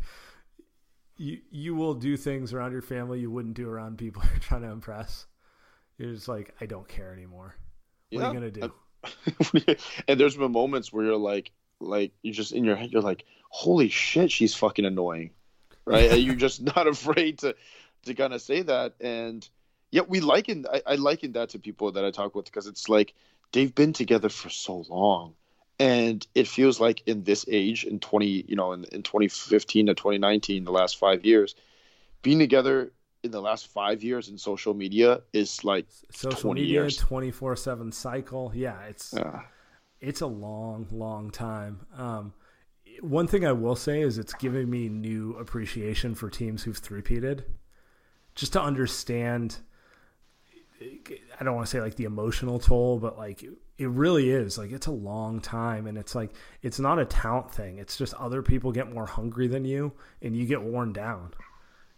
[1.17, 4.61] you you will do things around your family you wouldn't do around people you're trying
[4.61, 5.27] to impress.
[5.97, 7.55] You're just like, I don't care anymore.
[8.09, 8.25] What yeah.
[8.25, 8.73] are you gonna do?
[10.07, 13.25] and there's been moments where you're like, like you just in your head, you're like,
[13.49, 15.31] holy shit, she's fucking annoying,
[15.85, 16.11] right?
[16.11, 17.55] and you're just not afraid to
[18.05, 18.93] to kind of say that.
[18.99, 19.47] And
[19.91, 22.89] yet we liken, I, I liken that to people that I talk with because it's
[22.89, 23.13] like
[23.51, 25.35] they've been together for so long.
[25.79, 29.95] And it feels like in this age, in 20, you know, in, in 2015 to
[29.95, 31.55] 2019, the last five years,
[32.21, 32.91] being together
[33.23, 37.91] in the last five years in social media is like social media, twenty four seven
[37.91, 38.51] cycle.
[38.53, 39.41] Yeah, it's yeah.
[39.99, 41.85] it's a long, long time.
[41.95, 42.33] Um,
[43.01, 47.43] one thing I will say is it's giving me new appreciation for teams who've three-peated,
[48.35, 49.57] just to understand.
[51.39, 54.71] I don't want to say like the emotional toll, but like it really is like
[54.71, 56.31] it's a long time, and it's like
[56.63, 57.77] it's not a talent thing.
[57.77, 59.91] It's just other people get more hungry than you,
[60.23, 61.33] and you get worn down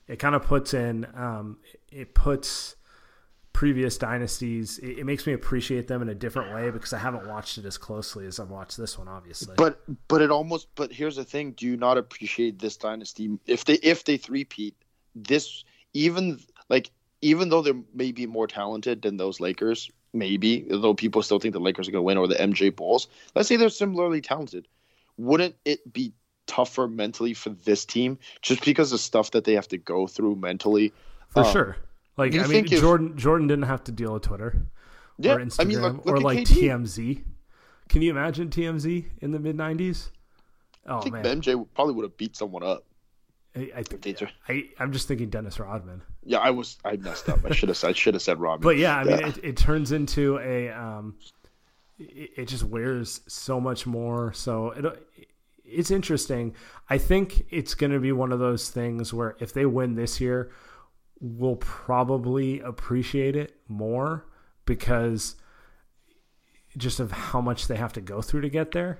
[0.08, 1.58] it kind of puts in um,
[1.92, 2.76] it puts
[3.52, 7.28] previous dynasties it, it, makes me appreciate them in a different way because i haven't
[7.28, 10.92] watched it as closely as i've watched this one obviously but but it almost but
[10.92, 14.76] here's the thing do you not appreciate this dynasty if they if they three-peat
[15.16, 16.90] this even like
[17.24, 21.60] even though they're maybe more talented than those Lakers, maybe, though people still think the
[21.60, 24.68] Lakers are going to win or the MJ Bulls, let's say they're similarly talented.
[25.18, 26.14] Wouldn't it be
[26.54, 30.36] tougher mentally for this team just because of stuff that they have to go through
[30.36, 30.94] mentally?
[31.30, 31.78] For Um, sure.
[32.18, 34.68] Like I mean, think if- Jordan Jordan didn't have to deal with Twitter
[35.18, 36.64] Yeah, or Instagram I mean, look, look or like KD.
[36.70, 37.24] TMZ.
[37.90, 40.10] Can you imagine TMZ in the mid '90s?
[40.86, 42.84] Oh I think man, MJ probably would have beat someone up.
[43.56, 46.02] I, I, ju- I, I'm just thinking Dennis Rodman.
[46.26, 47.40] Yeah, I was I messed up.
[47.46, 48.62] I should have said I should have said Robin.
[48.64, 50.70] But yeah, I mean, it, it turns into a.
[50.70, 51.16] Um,
[52.00, 54.34] it, it just wears so much more.
[54.34, 54.86] So it,
[55.64, 56.56] it's interesting.
[56.90, 60.20] I think it's going to be one of those things where if they win this
[60.20, 60.52] year,
[61.20, 64.26] we'll probably appreciate it more
[64.66, 65.36] because
[66.78, 69.00] just of how much they have to go through to get there.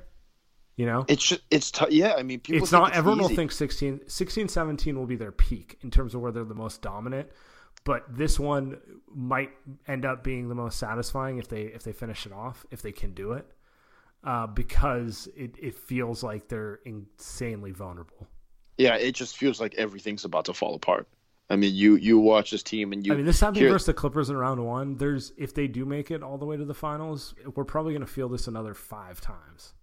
[0.76, 2.16] You know, it's just, it's t- yeah.
[2.18, 5.78] I mean, people it's not everyone will think 16, 16 17 will be their peak
[5.82, 7.30] in terms of where they're the most dominant
[7.84, 8.78] but this one
[9.14, 9.52] might
[9.88, 12.92] end up being the most satisfying if they if they finish it off if they
[12.92, 13.46] can do it
[14.24, 18.28] uh, because it, it feels like they're insanely vulnerable
[18.78, 21.08] Yeah, it just feels like everything's about to fall apart.
[21.50, 23.14] I mean, you you watch this team and you.
[23.14, 25.86] I mean this happened hear- versus the Clippers in round one there's if they do
[25.86, 28.74] make it all the way to the finals we're probably going to feel this another
[28.74, 29.74] five times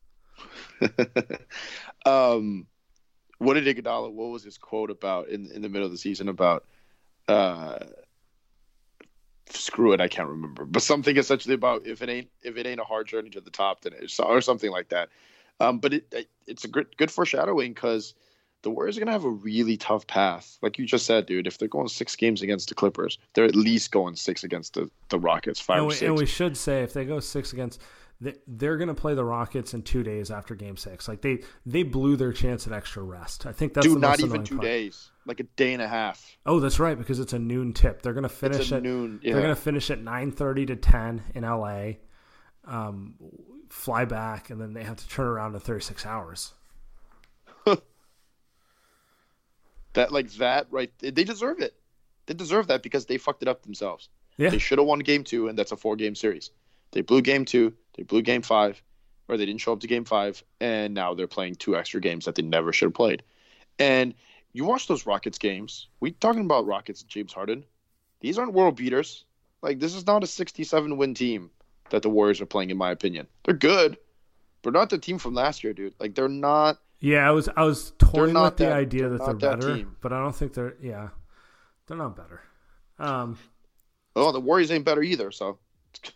[2.06, 2.66] um,
[3.38, 4.12] what did Iguodala?
[4.12, 6.64] What was his quote about in in the middle of the season about?
[7.28, 7.78] Uh,
[9.52, 12.80] screw it, I can't remember, but something essentially about if it ain't if it ain't
[12.80, 15.08] a hard journey to the top, then it's or something like that.
[15.60, 18.14] Um, but it, it it's a good good foreshadowing because
[18.62, 21.46] the Warriors are gonna have a really tough path, like you just said, dude.
[21.46, 24.90] If they're going six games against the Clippers, they're at least going six against the
[25.08, 26.02] the Rockets, five and or we, six.
[26.08, 27.80] and we should say if they go six against
[28.22, 31.08] they- they're going to play the Rockets in two days after Game Six.
[31.08, 33.46] Like they they blew their chance at extra rest.
[33.46, 34.66] I think that's Dude, not even two part.
[34.66, 36.36] days, like a day and a half.
[36.46, 38.02] Oh, that's right, because it's a noon tip.
[38.02, 39.20] They're going to finish at noon.
[39.22, 39.34] Yeah.
[39.34, 41.92] They're to finish at nine thirty to ten in LA.
[42.64, 43.14] Um,
[43.68, 46.52] fly back, and then they have to turn around in thirty six hours.
[49.94, 50.90] That like that right?
[50.98, 51.74] They deserve it.
[52.26, 54.08] They deserve that because they fucked it up themselves.
[54.36, 56.50] Yeah, They should have won game two, and that's a four game series.
[56.92, 57.74] They blew game two.
[57.96, 58.80] They blew game five,
[59.28, 62.24] or they didn't show up to game five, and now they're playing two extra games
[62.24, 63.22] that they never should have played.
[63.78, 64.14] And
[64.52, 65.88] you watch those Rockets games.
[66.00, 67.64] We talking about Rockets and James Harden.
[68.20, 69.24] These aren't world beaters.
[69.62, 71.50] Like this is not a 67 win team
[71.90, 73.26] that the Warriors are playing, in my opinion.
[73.44, 73.98] They're good,
[74.62, 75.94] but not the team from last year, dude.
[76.00, 76.78] Like they're not.
[77.00, 77.28] yeah.
[77.28, 79.96] I was I was toying with the that- idea they're that they're that better, team.
[80.00, 80.74] but I don't think they're.
[80.80, 81.08] Yeah,
[81.86, 82.42] they're not better.
[82.98, 83.38] Um,
[84.16, 85.30] Oh, the Warriors ain't better either.
[85.30, 85.58] So.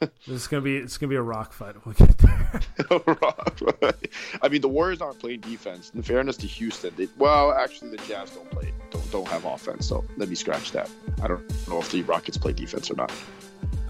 [0.01, 1.75] This is gonna be it's gonna be a rock fight.
[1.85, 2.61] We'll get there.
[4.43, 5.91] I mean, the Warriors aren't playing defense.
[5.95, 9.87] In fairness to Houston, they, well, actually, the Jazz don't play, don't don't have offense.
[9.87, 10.91] So let me scratch that.
[11.23, 13.13] I don't know if the Rockets play defense or not.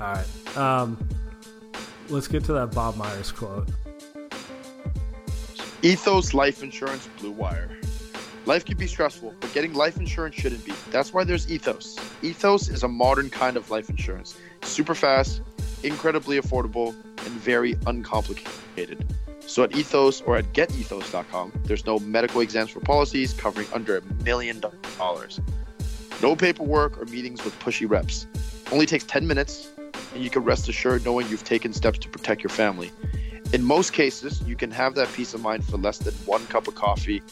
[0.00, 0.56] All right.
[0.56, 1.08] Um,
[2.08, 3.68] let's get to that Bob Myers quote.
[5.82, 7.70] Ethos Life Insurance Blue Wire.
[8.46, 10.72] Life can be stressful, but getting life insurance shouldn't be.
[10.90, 11.98] That's why there's Ethos.
[12.22, 14.36] Ethos is a modern kind of life insurance.
[14.62, 15.40] Super fast,
[15.84, 19.04] incredibly affordable, and very uncomplicated.
[19.40, 24.02] So at Ethos or at getethos.com, there's no medical exams for policies covering under a
[24.24, 24.62] million
[24.98, 25.40] dollars.
[26.22, 28.26] No paperwork or meetings with pushy reps.
[28.72, 29.68] Only takes 10 minutes,
[30.14, 32.90] and you can rest assured knowing you've taken steps to protect your family.
[33.52, 36.66] In most cases, you can have that peace of mind for less than one cup
[36.66, 37.22] of coffee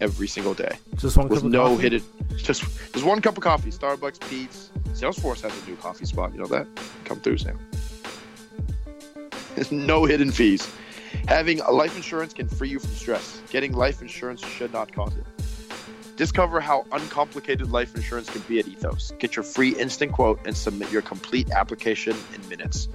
[0.00, 1.82] every single day Just one with cup of no coffee?
[1.82, 2.02] hidden.
[2.36, 3.70] Just just one cup of coffee.
[3.70, 6.32] Starbucks, Peet's, Salesforce has a new coffee spot.
[6.32, 6.66] You know that?
[7.04, 7.58] Come through, Saam.
[9.70, 10.68] no hidden fees.
[11.26, 13.40] Having a life insurance can free you from stress.
[13.50, 15.26] Getting life insurance should not cost it.
[16.16, 19.12] Discover how uncomplicated life insurance can be at Ethos.
[19.18, 22.88] Get your free instant quote and submit your complete application in minutes.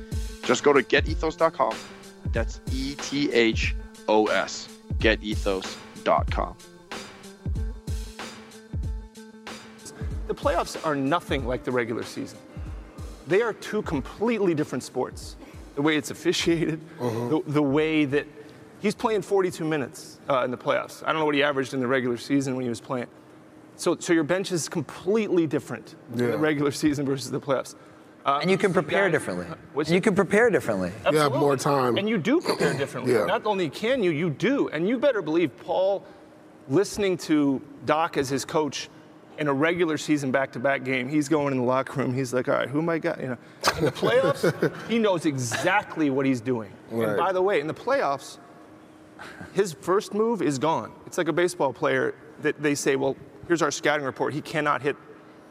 [0.44, 1.76] Just go to getethos.com.
[2.34, 3.76] That's E T H
[4.08, 4.68] O S.
[4.98, 6.58] Getethos.com.
[10.28, 12.40] The playoffs are nothing like the regular season.
[13.28, 15.38] They are two completely different sports.
[15.76, 18.28] The way it's officiated, the, the way that
[18.80, 21.02] he's playing 42 minutes uh, in the playoffs.
[21.04, 23.08] I don't know what he averaged in the regular season when he was playing.
[23.76, 27.74] So, so your bench is completely different in the regular season versus the playoffs.
[28.24, 29.48] Uh, And you can prepare guys- differently.
[29.74, 30.92] What's You can prepare differently.
[31.12, 31.98] You have more time.
[31.98, 33.14] And you do prepare differently.
[33.14, 33.26] Yeah.
[33.26, 34.70] Not only can you, you do.
[34.70, 36.06] And you better believe Paul,
[36.70, 38.90] listening to Doc as his coach
[39.38, 42.14] in a regular season back-to-back game, he's going in the locker room.
[42.14, 43.20] He's like, all right, who am I got?
[43.20, 43.38] You know,
[43.78, 46.72] in the playoffs, he knows exactly what he's doing.
[46.92, 47.10] Right.
[47.10, 48.38] And by the way, in the playoffs,
[49.54, 50.92] his first move is gone.
[51.06, 53.16] It's like a baseball player that they say, well,
[53.48, 54.34] here's our scouting report.
[54.34, 54.96] He cannot hit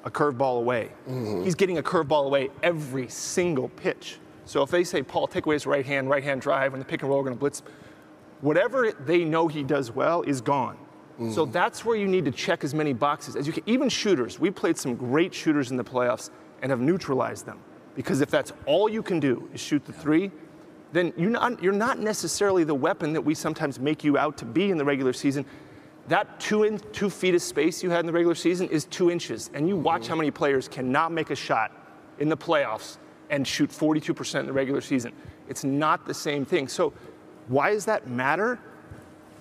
[0.05, 0.91] a curveball away.
[1.09, 1.45] Mm-hmm.
[1.45, 4.19] He's getting a curveball away every single pitch.
[4.45, 6.87] So if they say, Paul, take away his right hand, right hand drive, and the
[6.87, 7.63] pick and roll are going to blitz,
[8.41, 10.77] whatever they know he does well is gone.
[11.19, 11.53] So mm.
[11.53, 13.63] that's where you need to check as many boxes as you can.
[13.67, 16.31] Even shooters, we played some great shooters in the playoffs
[16.63, 17.59] and have neutralized them.
[17.95, 20.31] Because if that's all you can do is shoot the three,
[20.93, 24.45] then you're not, you're not necessarily the weapon that we sometimes make you out to
[24.45, 25.45] be in the regular season.
[26.09, 29.11] That two, in, two feet of space you had in the regular season is two
[29.11, 29.51] inches.
[29.55, 30.09] And you watch mm.
[30.09, 31.73] how many players cannot make a shot
[32.19, 32.99] in the playoffs
[33.31, 35.13] and shoot 42% in the regular season.
[35.49, 36.69] It's not the same thing.
[36.69, 36.93] So,
[37.49, 38.59] why does that matter?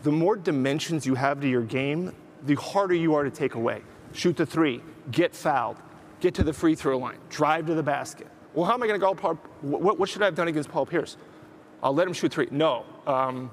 [0.03, 3.81] The more dimensions you have to your game, the harder you are to take away.
[4.13, 4.81] Shoot the three,
[5.11, 5.77] get fouled,
[6.19, 8.27] get to the free throw line, drive to the basket.
[8.53, 9.13] Well, how am I going to go?
[9.13, 11.17] Paul, what, what, should I have done against Paul Pierce?
[11.81, 12.47] I'll let him shoot three.
[12.51, 12.85] No.
[13.07, 13.51] Um,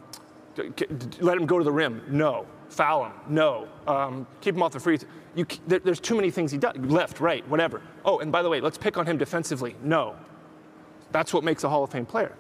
[1.21, 2.03] let him go to the rim.
[2.09, 2.47] No.
[2.69, 3.13] Foul him.
[3.29, 3.69] No.
[3.87, 4.99] Um, keep him off the free.
[5.35, 6.77] You, there, there's too many things he does.
[6.77, 7.81] Left, right, whatever.
[8.05, 9.77] Oh, and by the way, let's pick on him defensively.
[9.83, 10.17] No.
[11.13, 12.35] That's what makes a Hall of Fame player.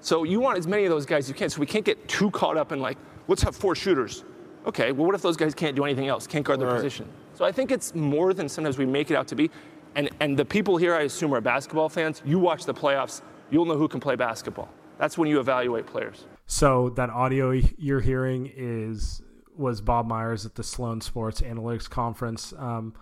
[0.00, 1.48] So you want as many of those guys as you can.
[1.48, 2.98] So we can't get too caught up in like,
[3.28, 4.24] let's have four shooters.
[4.66, 6.76] Okay, well, what if those guys can't do anything else, can't guard their right.
[6.76, 7.08] position?
[7.34, 9.50] So I think it's more than sometimes we make it out to be.
[9.94, 12.22] And, and the people here, I assume, are basketball fans.
[12.24, 14.68] You watch the playoffs, you'll know who can play basketball.
[14.98, 16.26] That's when you evaluate players.
[16.46, 19.22] So that audio you're hearing is
[19.56, 22.94] was Bob Myers at the Sloan Sports Analytics Conference um,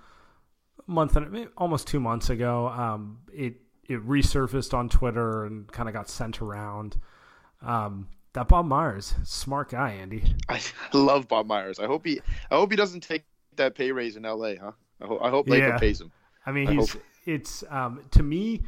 [0.86, 2.68] month and almost two months ago.
[2.68, 3.54] Um, it
[3.88, 6.96] it resurfaced on Twitter and kind of got sent around.
[7.62, 10.36] Um, that Bob Myers, smart guy, Andy.
[10.48, 10.60] I
[10.92, 11.78] love Bob Myers.
[11.78, 12.20] I hope he
[12.50, 13.24] I hope he doesn't take
[13.56, 14.56] that pay raise in L.A.
[14.56, 14.72] Huh?
[15.00, 15.78] I, ho- I hope Laker yeah.
[15.78, 16.12] pays him.
[16.46, 18.62] I mean, he's I it's um, to me,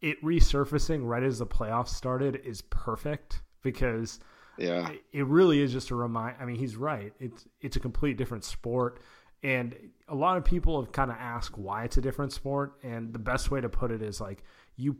[0.00, 4.18] it resurfacing right as the playoffs started is perfect because
[4.58, 6.36] yeah, it, it really is just a remind.
[6.40, 7.12] I mean, he's right.
[7.20, 9.00] It's it's a complete different sport,
[9.42, 9.74] and
[10.08, 13.18] a lot of people have kind of asked why it's a different sport, and the
[13.18, 14.42] best way to put it is like
[14.76, 14.96] you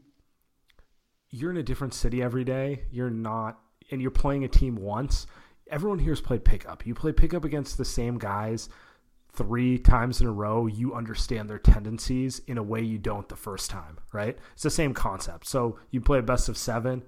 [1.30, 2.82] you're in a different city every day.
[2.90, 3.58] You're not,
[3.92, 5.26] and you're playing a team once.
[5.70, 6.84] Everyone here's played pickup.
[6.84, 8.68] You play pickup against the same guys
[9.34, 13.36] three times in a row, you understand their tendencies in a way you don't the
[13.36, 14.36] first time, right?
[14.52, 15.46] It's the same concept.
[15.46, 17.02] So you play a best of seven.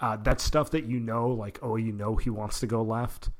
[0.00, 3.30] Uh, that stuff that you know, like, oh, you know he wants to go left.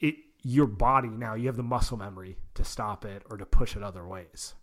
[0.00, 3.76] It your body now, you have the muscle memory to stop it or to push
[3.76, 4.54] it other ways.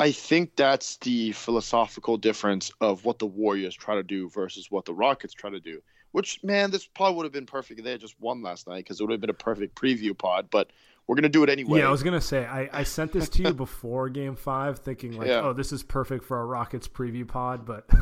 [0.00, 4.86] I think that's the philosophical difference of what the Warriors try to do versus what
[4.86, 5.82] the Rockets try to do.
[6.12, 7.78] Which man, this probably would have been perfect.
[7.78, 10.16] If they had just won last night because it would have been a perfect preview
[10.16, 10.48] pod.
[10.50, 10.70] But
[11.06, 11.80] we're gonna do it anyway.
[11.80, 15.12] Yeah, I was gonna say I, I sent this to you before Game Five, thinking
[15.12, 15.42] like, yeah.
[15.42, 17.88] oh, this is perfect for a Rockets preview pod, but.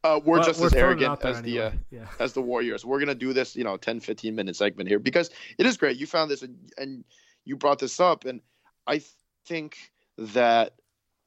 [0.04, 1.60] uh, we're but just we're as arrogant as anyway.
[1.60, 2.08] the uh, yeah.
[2.20, 2.84] as the Warriors.
[2.84, 5.98] We're gonna do this, you know, 10, 15 minute segment here because it is great.
[5.98, 7.04] You found this and, and
[7.46, 8.42] you brought this up, and
[8.86, 9.02] I
[9.46, 9.78] think
[10.18, 10.74] that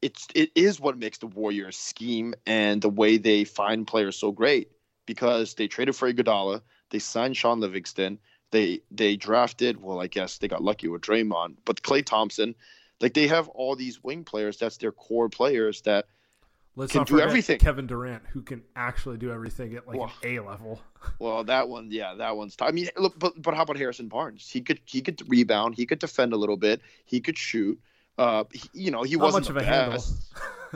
[0.02, 4.32] it's it is what makes the Warriors scheme and the way they find players so
[4.32, 4.70] great
[5.06, 8.18] because they traded for Iguodala, they signed Shaun Livingston,
[8.50, 12.54] they they drafted well, I guess they got lucky with Draymond, but Klay Thompson,
[13.00, 14.58] like they have all these wing players.
[14.58, 16.06] That's their core players that
[16.76, 17.58] Let's can do everything.
[17.58, 20.80] Kevin Durant, who can actually do everything at like well, an A level.
[21.18, 22.56] Well, that one, yeah, that one's.
[22.56, 24.48] T- I mean, look, but but how about Harrison Barnes?
[24.50, 27.80] He could he could rebound, he could defend a little bit, he could shoot.
[28.20, 30.04] Uh, he, you know, he Not wasn't much of a handle.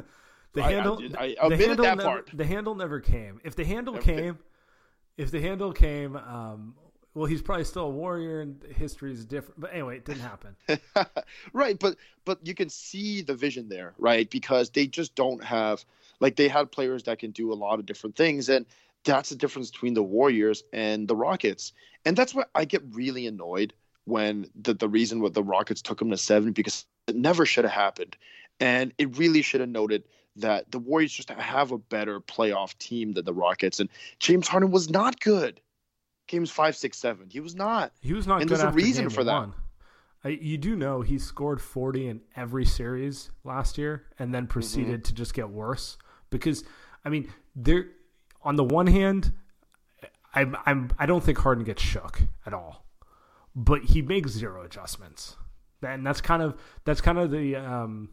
[0.54, 3.38] the handle, I, I, I the handle, never, the handle never came.
[3.44, 4.38] If the handle never came, came,
[5.18, 6.74] if the handle came, um,
[7.12, 9.60] well, he's probably still a warrior, and history is different.
[9.60, 10.56] But anyway, it didn't happen.
[11.52, 14.30] right, but but you can see the vision there, right?
[14.30, 15.84] Because they just don't have
[16.20, 18.64] like they had players that can do a lot of different things, and
[19.04, 21.74] that's the difference between the Warriors and the Rockets.
[22.06, 23.74] And that's why I get really annoyed
[24.06, 27.64] when the the reason what the Rockets took them to seven because it never should
[27.64, 28.16] have happened,
[28.60, 30.04] and it really should have noted
[30.36, 33.88] that the Warriors just have a better playoff team than the Rockets, and
[34.18, 35.60] James Harden was not good
[36.26, 37.28] games five, six, seven.
[37.30, 37.92] He was not.
[38.00, 38.40] He was not.
[38.40, 39.50] And there's a reason for that.
[40.24, 45.02] I, you do know he scored 40 in every series last year, and then proceeded
[45.02, 45.08] mm-hmm.
[45.08, 45.98] to just get worse.
[46.30, 46.64] Because
[47.04, 47.86] I mean, there
[48.42, 49.32] on the one hand,
[50.34, 52.86] I'm I'm I don't think Harden gets shook at all,
[53.54, 55.36] but he makes zero adjustments,
[55.84, 58.08] and that's kind of that's kind of the um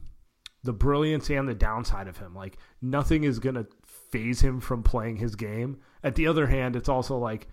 [0.63, 2.36] the brilliance and the downside of him.
[2.36, 5.80] Like nothing is gonna faze him from playing his game.
[6.03, 7.47] At the other hand, it's also like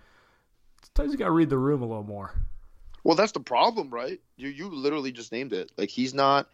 [0.83, 2.33] Sometimes you got to read the room a little more.
[3.03, 4.19] Well, that's the problem, right?
[4.35, 5.71] You you literally just named it.
[5.77, 6.49] Like he's not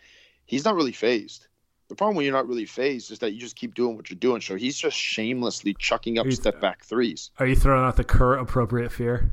[0.46, 1.48] he's not really fazed.
[1.88, 4.18] The problem when you're not really fazed is that you just keep doing what you're
[4.20, 4.42] doing.
[4.42, 7.32] So he's just shamelessly chucking up step back threes.
[7.40, 9.32] Are you throwing out the Kerr appropriate fear?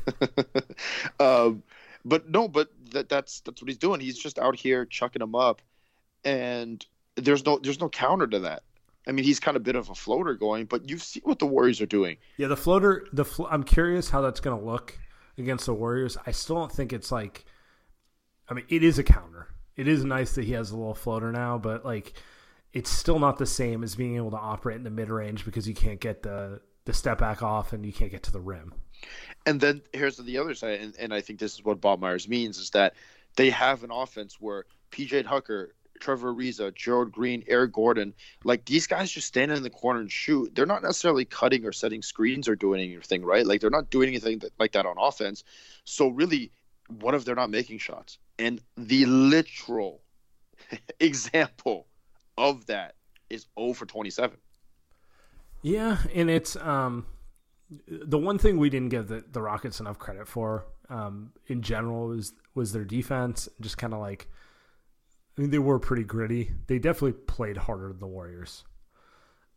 [1.20, 1.62] um,
[2.04, 4.00] But no, but that, that's that's what he's doing.
[4.00, 5.62] He's just out here chucking them up,
[6.24, 6.84] and
[7.16, 8.62] there's no there's no counter to that.
[9.06, 11.38] I mean, he's kind of a bit of a floater going, but you see what
[11.38, 12.18] the Warriors are doing.
[12.36, 13.06] Yeah, the floater.
[13.12, 14.98] The fl- I'm curious how that's going to look
[15.38, 16.16] against the Warriors.
[16.26, 17.44] I still don't think it's like.
[18.48, 19.48] I mean, it is a counter.
[19.76, 22.12] It is nice that he has a little floater now, but like,
[22.72, 25.66] it's still not the same as being able to operate in the mid range because
[25.66, 28.74] you can't get the the step back off and you can't get to the rim.
[29.46, 32.28] And then here's the other side, and, and I think this is what Bob Myers
[32.28, 32.94] means is that
[33.36, 38.12] they have an offense where PJ Tucker Trevor Ariza, Gerald Green, Eric Gordon,
[38.44, 40.52] like these guys just stand in the corner and shoot.
[40.54, 43.46] They're not necessarily cutting or setting screens or doing anything, right?
[43.46, 45.44] Like they're not doing anything that, like that on offense.
[45.84, 46.50] So really,
[47.00, 48.18] what if they're not making shots?
[48.38, 50.02] And the literal
[51.00, 51.86] example
[52.36, 52.96] of that
[53.30, 54.36] is 0 for 27.
[55.62, 57.06] Yeah, and it's um
[57.86, 62.08] the one thing we didn't give the, the Rockets enough credit for um in general
[62.08, 64.28] was was their defense, just kind of like
[65.36, 66.52] I mean, they were pretty gritty.
[66.66, 68.64] They definitely played harder than the Warriors.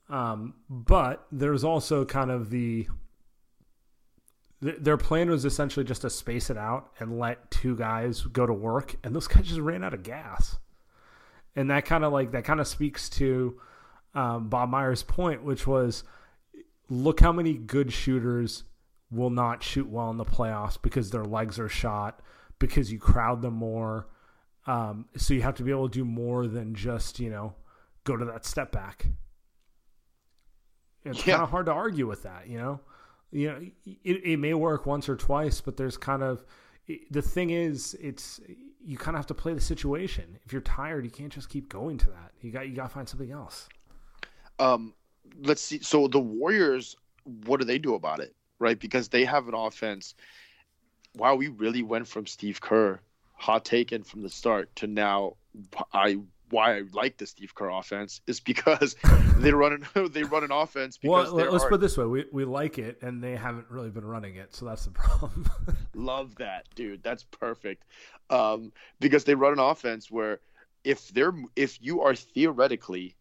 [0.09, 2.87] Um, but there's also kind of the
[4.61, 8.53] their plan was essentially just to space it out and let two guys go to
[8.53, 10.57] work, and those guys just ran out of gas.
[11.55, 13.59] And that kind of like that kind of speaks to
[14.13, 16.03] um, Bob Myers' point, which was,
[16.89, 18.63] look how many good shooters
[19.11, 22.21] will not shoot well in the playoffs because their legs are shot
[22.59, 24.07] because you crowd them more
[24.67, 27.53] um, so you have to be able to do more than just, you know,
[28.03, 29.05] go to that step back.
[31.03, 31.35] It's yeah.
[31.35, 32.79] kind of hard to argue with that, you know.
[33.31, 36.45] You know, it, it may work once or twice, but there's kind of
[37.09, 38.39] the thing is, it's
[38.83, 40.39] you kind of have to play the situation.
[40.45, 42.31] If you're tired, you can't just keep going to that.
[42.41, 43.67] You got you got to find something else.
[44.57, 44.93] Um,
[45.43, 45.79] let's see.
[45.79, 46.95] So the Warriors,
[47.45, 48.35] what do they do about it?
[48.57, 50.15] Right, because they have an offense.
[51.15, 52.99] Wow, we really went from Steve Kerr
[53.33, 55.35] hot taken from the start to now
[55.93, 56.17] I
[56.49, 58.95] why I like the Steve Kerr offense is because
[59.37, 60.97] they run an, they run an offense.
[60.97, 63.65] Because well, let's are, put it this way: we we like it, and they haven't
[63.69, 65.49] really been running it, so that's the problem.
[65.95, 67.03] love that, dude.
[67.03, 67.83] That's perfect.
[68.29, 70.39] Um, because they run an offense where
[70.83, 73.15] if they're if you are theoretically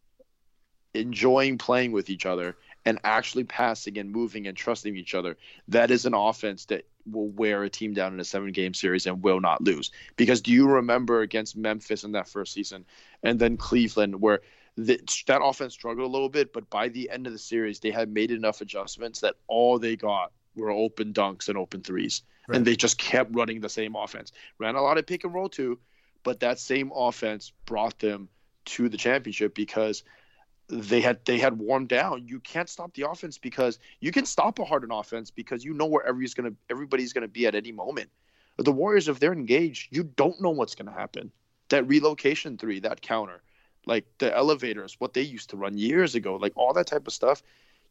[0.94, 5.36] enjoying playing with each other and actually passing and moving and trusting each other,
[5.68, 9.06] that is an offense that will wear a team down in a seven game series
[9.06, 9.90] and will not lose.
[10.16, 12.84] Because do you remember against Memphis in that first season
[13.22, 14.40] and then Cleveland where
[14.76, 17.90] the, that offense struggled a little bit, but by the end of the series, they
[17.90, 22.22] had made enough adjustments that all they got were open dunks and open threes.
[22.48, 22.56] Right.
[22.56, 24.32] And they just kept running the same offense.
[24.58, 25.78] Ran a lot of pick and roll too,
[26.22, 28.28] but that same offense brought them
[28.66, 30.02] to the championship because–
[30.68, 32.26] they had they had warmed down.
[32.26, 35.86] You can't stop the offense because you can stop a hardened offense because you know
[35.86, 38.10] where everybody's gonna everybody's gonna be at any moment.
[38.56, 41.32] But the Warriors, if they're engaged, you don't know what's gonna happen.
[41.68, 43.42] That relocation three, that counter,
[43.86, 47.12] like the elevators, what they used to run years ago, like all that type of
[47.12, 47.42] stuff.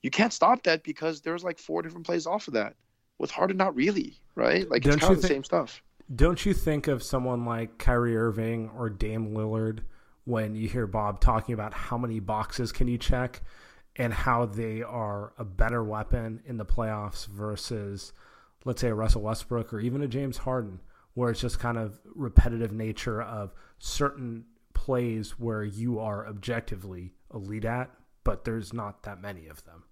[0.01, 2.75] You can't stop that because there's like four different plays off of that.
[3.19, 4.69] With Harden, not really, right?
[4.69, 5.83] Like don't it's kind of the think, same stuff.
[6.13, 9.79] Don't you think of someone like Kyrie Irving or Dame Lillard?
[10.25, 13.41] When you hear Bob talking about how many boxes can you check
[13.95, 18.13] and how they are a better weapon in the playoffs versus,
[18.65, 20.79] let's say, a Russell Westbrook or even a James Harden,
[21.13, 27.65] where it's just kind of repetitive nature of certain plays where you are objectively elite
[27.65, 27.91] at,
[28.23, 29.83] but there's not that many of them.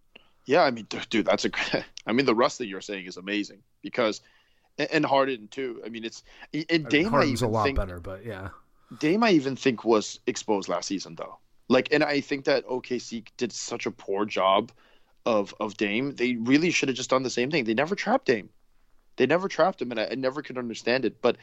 [0.45, 1.51] Yeah, I mean, dude, that's a.
[2.07, 4.21] I mean, the rust that you're saying is amazing because,
[4.77, 5.81] and Harden too.
[5.85, 6.23] I mean, it's
[6.53, 6.85] and Dame.
[6.85, 8.49] I mean, Harden's a lot think, better, but yeah.
[8.99, 11.37] Dame, I even think was exposed last season though.
[11.69, 14.71] Like, and I think that OKC did such a poor job
[15.25, 16.15] of of Dame.
[16.15, 17.63] They really should have just done the same thing.
[17.63, 18.49] They never trapped Dame.
[19.17, 21.21] They never trapped him, and I, I never could understand it.
[21.21, 21.37] But,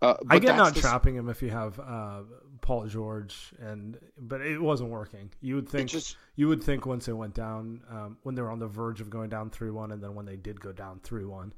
[0.00, 0.80] uh, but I get not the...
[0.80, 2.22] trapping him if you have uh,
[2.60, 5.30] Paul George, and but it wasn't working.
[5.40, 6.16] You would think just...
[6.36, 9.10] you would think once they went down, um, when they were on the verge of
[9.10, 11.52] going down three one, and then when they did go down three one,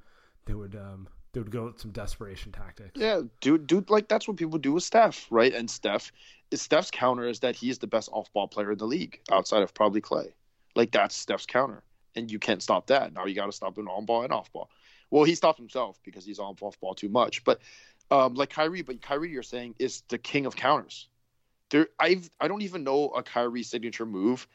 [0.47, 2.93] they would um, they would go with some desperation tactics.
[2.95, 5.53] Yeah, dude, dude, like that's what people do with Steph, right?
[5.53, 6.11] And Steph,
[6.55, 10.01] Steph's counter is that he's the best off-ball player in the league, outside of probably
[10.01, 10.33] Klay.
[10.75, 11.83] Like that's Steph's counter,
[12.15, 13.13] and you can't stop that.
[13.13, 14.71] Now you got to stop him on ball and off ball.
[15.11, 17.45] Well, he stopped himself because he's on off ball too much.
[17.45, 17.61] But
[18.11, 21.07] um, like Kyrie, but Kyrie, you're saying is the king of counters.
[21.69, 24.49] There, I've I don't even know a Kyrie signature move,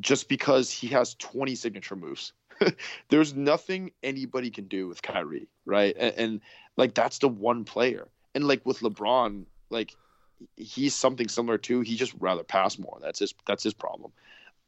[0.00, 2.32] just because he has 20 signature moves.
[3.08, 5.94] there's nothing anybody can do with Kyrie, right?
[5.98, 6.40] And, and,
[6.76, 8.08] like that's the one player.
[8.34, 9.94] And like with LeBron, like
[10.56, 11.80] he's something similar too.
[11.80, 12.98] He just rather pass more.
[13.00, 14.12] That's his that's his problem.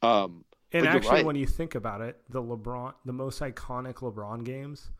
[0.03, 1.24] Um and actually right.
[1.24, 4.91] when you think about it, the LeBron the most iconic LeBron games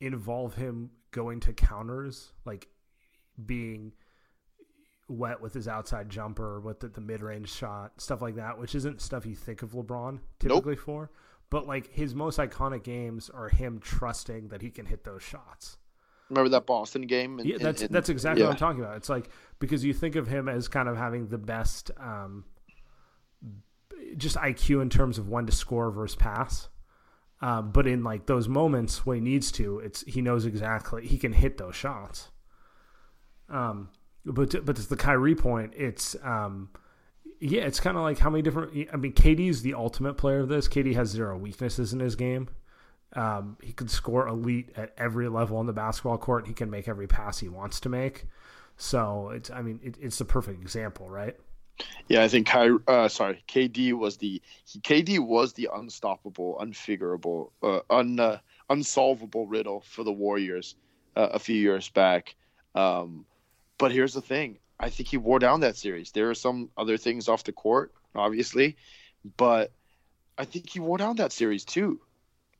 [0.00, 2.68] involve him going to counters, like
[3.46, 3.92] being
[5.08, 8.74] wet with his outside jumper, with the, the mid range shot, stuff like that, which
[8.74, 10.84] isn't stuff you think of LeBron typically nope.
[10.84, 11.10] for.
[11.50, 15.76] But like his most iconic games are him trusting that he can hit those shots.
[16.28, 17.40] Remember that Boston game?
[17.40, 18.48] In, yeah, that's in, that's exactly yeah.
[18.48, 18.96] what I'm talking about.
[18.96, 19.28] It's like
[19.58, 22.44] because you think of him as kind of having the best, um,
[24.16, 26.68] just IQ in terms of when to score versus pass.
[27.42, 31.18] Um, but in like those moments when he needs to, it's he knows exactly he
[31.18, 32.30] can hit those shots.
[33.48, 33.88] Um,
[34.24, 36.68] but to, but to the Kyrie point, it's um,
[37.40, 38.88] yeah, it's kind of like how many different.
[38.92, 40.68] I mean, KD's the ultimate player of this.
[40.68, 42.48] KD has zero weaknesses in his game.
[43.14, 46.46] Um, he can score elite at every level on the basketball court.
[46.46, 48.26] He can make every pass he wants to make.
[48.76, 51.36] So it's, I mean, it, it's the perfect example, right?
[52.08, 57.80] Yeah, I think uh, sorry, KD was the he, KD was the unstoppable, unfigurable, uh,
[57.88, 58.38] un, uh,
[58.68, 60.76] unsolvable riddle for the Warriors
[61.16, 62.36] uh, a few years back.
[62.74, 63.24] Um,
[63.78, 66.10] but here's the thing: I think he wore down that series.
[66.10, 68.76] There are some other things off the court, obviously,
[69.36, 69.72] but
[70.38, 72.00] I think he wore down that series too.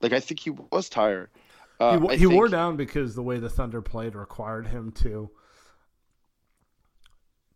[0.01, 1.31] Like I think he was tired.
[1.79, 2.33] Uh, he, he think...
[2.33, 5.31] wore down because the way the Thunder played required him to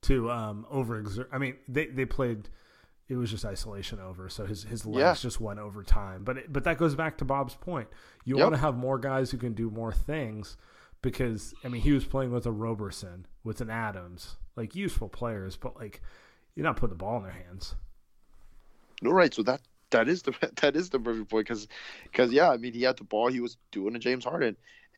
[0.03, 1.27] to um overexert.
[1.33, 2.49] I mean, they they played.
[3.07, 5.15] It was just isolation over, so his his legs yeah.
[5.15, 6.25] just went over time.
[6.25, 7.89] But it, but that goes back to Bob's point.
[8.25, 8.45] You yep.
[8.45, 10.57] want to have more guys who can do more things
[11.03, 15.57] because I mean he was playing with a Roberson, with an Adams, like useful players,
[15.57, 16.01] but like
[16.55, 17.75] you're not putting the ball in their hands.
[19.03, 19.33] No, right.
[19.33, 21.69] So that that is the that is the perfect point because
[22.05, 24.57] because yeah, I mean he had the ball, he was doing a James Harden,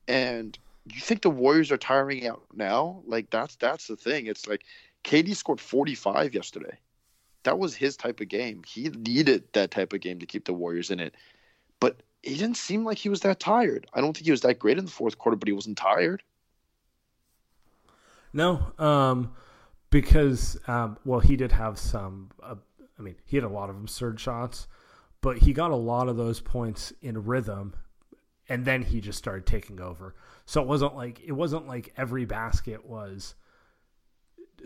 [0.09, 0.59] and
[0.93, 3.03] you think the Warriors are tiring out now?
[3.07, 4.27] Like that's that's the thing.
[4.27, 4.65] It's like
[5.05, 6.79] KD scored 45 yesterday.
[7.45, 8.63] That was his type of game.
[8.67, 11.15] He needed that type of game to keep the Warriors in it.
[11.79, 13.87] But he didn't seem like he was that tired.
[13.95, 16.23] I don't think he was that great in the fourth quarter, but he wasn't tired.
[18.33, 19.33] No, um,
[19.91, 22.31] because um, well, he did have some.
[22.43, 22.57] Uh,
[22.99, 24.67] I mean, he had a lot of absurd shots,
[25.21, 27.75] but he got a lot of those points in rhythm,
[28.49, 30.15] and then he just started taking over.
[30.45, 33.35] So it wasn't like it wasn't like every basket was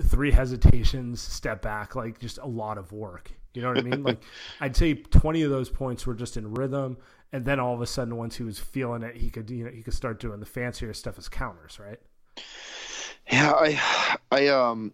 [0.03, 3.33] three hesitations, step back, like just a lot of work.
[3.53, 4.03] You know what I mean?
[4.03, 4.23] like
[4.61, 6.99] I'd say twenty of those points were just in rhythm,
[7.33, 9.71] and then all of a sudden, once he was feeling it, he could you know
[9.71, 12.01] he could start doing the fancier stuff as counters, right?
[13.31, 14.93] Yeah, I, I um,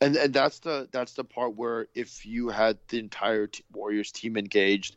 [0.00, 4.12] and and that's the that's the part where if you had the entire t- Warriors
[4.12, 4.96] team engaged,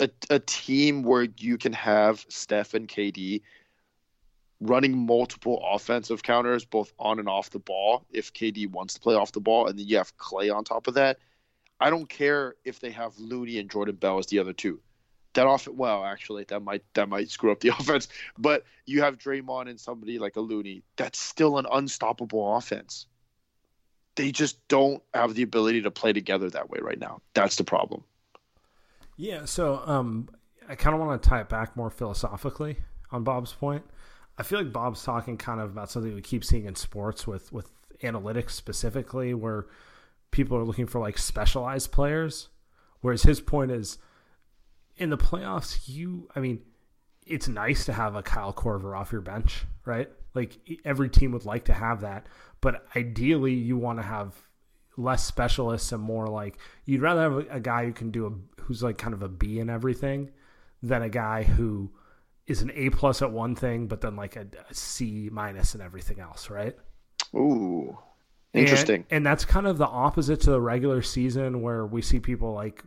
[0.00, 3.42] a a team where you can have Steph and KD
[4.60, 9.14] running multiple offensive counters both on and off the ball if KD wants to play
[9.14, 11.18] off the ball, and then you have Klay on top of that.
[11.80, 14.80] I don't care if they have Looney and Jordan Bell as the other two
[15.34, 18.08] that off well actually that might that might screw up the offense
[18.38, 23.06] but you have Draymond and somebody like a Looney that's still an unstoppable offense.
[24.16, 27.20] They just don't have the ability to play together that way right now.
[27.34, 28.02] That's the problem.
[29.16, 30.28] Yeah so um
[30.68, 32.76] I kind of want to tie it back more philosophically
[33.10, 33.84] on Bob's point.
[34.36, 37.52] I feel like Bob's talking kind of about something we keep seeing in sports with
[37.52, 37.70] with
[38.02, 39.66] analytics specifically where
[40.30, 42.48] people are looking for like specialized players
[43.00, 43.98] whereas his point is
[44.98, 46.60] in the playoffs, you, I mean,
[47.26, 50.08] it's nice to have a Kyle Korver off your bench, right?
[50.34, 52.26] Like every team would like to have that,
[52.60, 54.34] but ideally you want to have
[54.96, 58.60] less specialists and more like you'd rather have a, a guy who can do a
[58.62, 60.30] who's like kind of a B in everything
[60.82, 61.90] than a guy who
[62.46, 65.80] is an A plus at one thing, but then like a, a C minus in
[65.80, 66.76] everything else, right?
[67.34, 67.96] Ooh,
[68.54, 68.96] interesting.
[69.10, 72.54] And, and, that's kind of the opposite to the regular season where we see people
[72.54, 72.82] like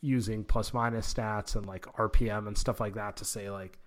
[0.00, 3.78] using plus minus stats and like RPM and stuff like that to say like,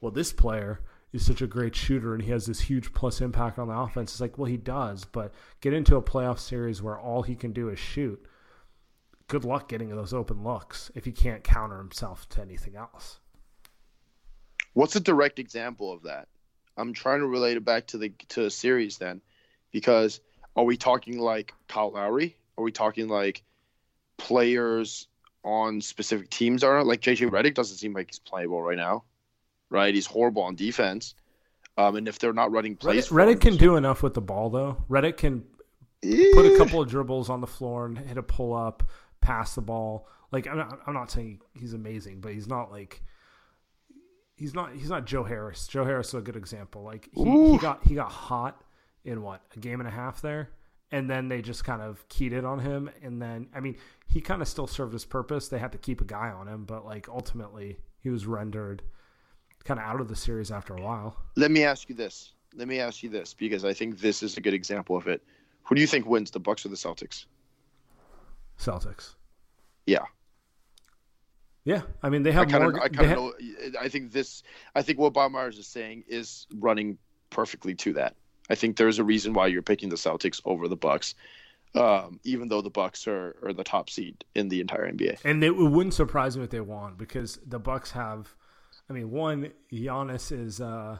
[0.00, 0.80] well, this player
[1.12, 4.12] is such a great shooter and he has this huge plus impact on the offense.
[4.12, 7.52] It's like, well, he does, but get into a playoff series where all he can
[7.52, 8.26] do is shoot.
[9.28, 13.20] Good luck getting those open looks if he can't counter himself to anything else.
[14.74, 16.28] What's a direct example of that?
[16.76, 19.20] I'm trying to relate it back to the to a series then,
[19.70, 20.20] because
[20.56, 22.36] are we talking like Kyle Lowry?
[22.58, 23.44] Are we talking like
[24.16, 25.06] players
[25.44, 26.82] on specific teams are.
[26.82, 29.04] Like JJ Redick doesn't seem like he's playable right now,
[29.70, 29.94] right?
[29.94, 31.14] He's horrible on defense.
[31.76, 34.84] Um, and if they're not running plays, Redick can do enough with the ball though.
[34.88, 35.44] Redick can
[36.02, 38.82] put a couple of dribbles on the floor and hit a pull up,
[39.20, 40.08] pass the ball.
[40.30, 43.02] Like I'm not, I'm not saying he's amazing, but he's not like
[44.36, 45.66] he's not he's not Joe Harris.
[45.66, 46.82] Joe Harris is a good example.
[46.82, 48.62] Like he, he got he got hot
[49.04, 50.50] in what a game and a half there
[50.94, 53.76] and then they just kind of keyed it on him and then i mean
[54.06, 56.64] he kind of still served his purpose they had to keep a guy on him
[56.64, 58.82] but like ultimately he was rendered
[59.64, 61.16] kind of out of the series after a while.
[61.36, 62.32] Let me ask you this.
[62.54, 65.22] Let me ask you this because I think this is a good example of it.
[65.64, 67.24] Who do you think wins, the Bucks or the Celtics?
[68.58, 69.14] Celtics.
[69.86, 70.04] Yeah.
[71.64, 72.72] Yeah, I mean they have I kind more.
[72.72, 73.32] of, I kind of know.
[73.80, 74.42] I think this.
[74.74, 76.98] I think what Bob Myers is saying is running
[77.30, 78.16] perfectly to that.
[78.50, 81.14] I think there's a reason why you're picking the Celtics over the Bucks,
[81.74, 85.18] um, even though the Bucks are, are the top seed in the entire NBA.
[85.24, 88.34] and it wouldn't surprise me if they won because the Bucks have.
[88.88, 90.60] I mean, one Giannis is.
[90.60, 90.98] uh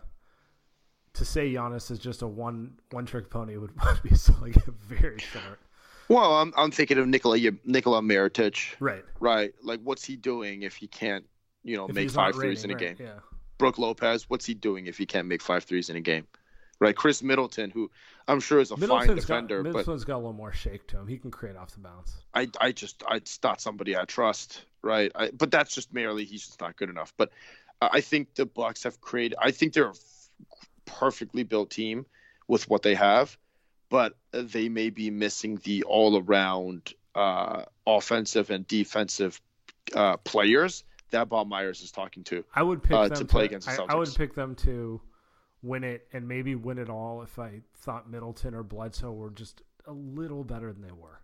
[1.15, 4.65] to say Giannis is just a one one trick pony would, would be selling it
[4.89, 5.61] very short.
[6.09, 9.05] Well, I'm, I'm thinking of Nikola Nikola Mirotic, Right.
[9.21, 9.55] right?
[9.63, 11.25] Like, what's he doing if he can't,
[11.63, 13.07] you know, If make he's not five threes in a rating, game?
[13.07, 13.21] right, Yeah.
[13.59, 16.27] Brook Lopez, what's he doing if he can't make five threes in a game?
[16.81, 16.95] Right?
[16.95, 17.91] Khris Middleton, who
[18.27, 20.99] I'm sure is a fine defender, got, but Middleton's got a little more shake to
[20.99, 21.07] him.
[21.07, 22.17] He can create off the bounce.
[22.35, 25.11] I, I just, I, it's not somebody I trust, right?
[25.15, 27.13] I, but that's just merely he's just not good enough.
[27.17, 27.31] But
[27.81, 29.37] I think the Bucks have created.
[29.41, 30.31] I think they're a f-
[30.85, 32.07] perfectly built team
[32.49, 33.37] with what they have,
[33.89, 39.41] but they may be missing the all-around uh, offensive and defensive
[39.95, 42.45] uh, players that Bob Myers is talking to.
[42.55, 45.01] I would pick Uh, them to play against the I, I would pick them to
[45.65, 49.63] win it and maybe win it all if I thought Middleton or Bledsoe were just
[49.87, 51.21] a little better than they were.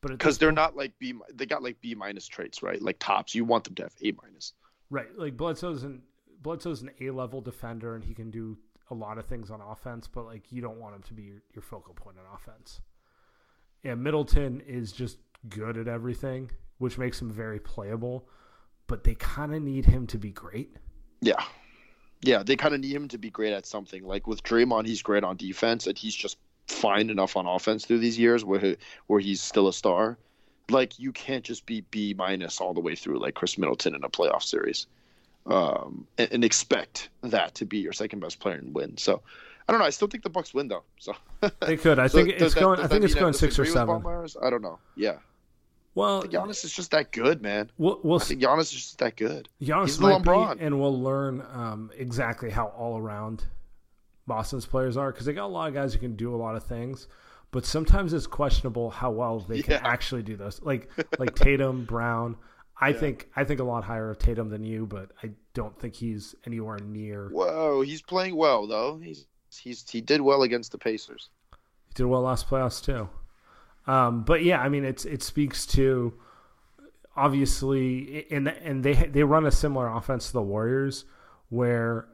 [0.00, 2.80] But Because they're point- not like B, they got like B minus traits, right?
[2.80, 3.34] Like tops.
[3.34, 4.54] You want them to have A minus.
[4.90, 5.08] right.
[5.16, 6.02] Like Bledsoe's an
[6.40, 8.56] Bledsoe's an A level defender and he can do
[8.90, 11.42] a lot of things on offense, but like you don't want him to be your,
[11.54, 12.80] your focal point on offense.
[13.82, 18.28] Yeah, Middleton is just good at everything, which makes him very playable.
[18.86, 20.76] But they kind of need him to be great.
[21.20, 21.42] Yeah.
[22.22, 24.04] Yeah, they kind of need him to be great at something.
[24.04, 27.98] Like with Draymond, he's great on defense, and he's just fine enough on offense through
[27.98, 30.18] these years where he, where he's still a star.
[30.70, 34.04] Like you can't just be B minus all the way through like Khris Middleton in
[34.04, 34.86] a playoff series,
[35.46, 38.96] um, and, and expect that to be your second best player and win.
[38.98, 39.22] So
[39.68, 39.86] I don't know.
[39.86, 40.82] I still think the Bucks win though.
[40.98, 41.14] So
[41.60, 41.98] They could.
[41.98, 42.80] I So think it's that- going.
[42.80, 44.46] I think it's going six or disagree with Bob seven.
[44.46, 44.78] I don't know.
[44.96, 45.16] Yeah,
[45.98, 47.70] Well, Giannis is just that good, man.
[47.76, 49.48] we'll, we'll I think Giannis is just that good.
[49.60, 50.58] Giannis He's might LeBron.
[50.58, 53.44] be, and we'll learn um, exactly how all around
[54.26, 56.54] Boston's players are because they got a lot of guys who can do a lot
[56.54, 57.08] of things,
[57.50, 60.62] but sometimes it's questionable how well they can actually do those.
[60.62, 60.88] Like
[61.18, 62.36] like Tatum, Brown.
[62.80, 65.94] I think I think a lot higher of Tatum than you, but I don't think
[65.94, 67.28] he's anywhere near.
[67.30, 68.98] Whoa, he's playing well though.
[68.98, 71.28] He's he's he did well against the Pacers.
[71.88, 73.08] He did well last playoffs too.
[73.88, 76.12] Um, but yeah, I mean, it's it speaks to
[77.16, 81.06] obviously, and and they they run a similar offense to the Warriors,
[81.48, 82.06] where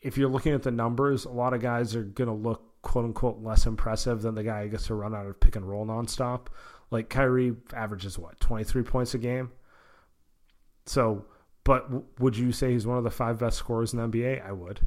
[0.00, 3.04] if you're looking at the numbers, a lot of guys are going to look quote
[3.04, 5.86] unquote less impressive than the guy who gets to run out of pick and roll
[5.86, 6.46] nonstop.
[6.90, 9.52] Like Kyrie averages what twenty three points a game.
[10.86, 11.26] So,
[11.64, 14.46] but w- would you say he's one of the five best scorers in the NBA?
[14.46, 14.80] I would.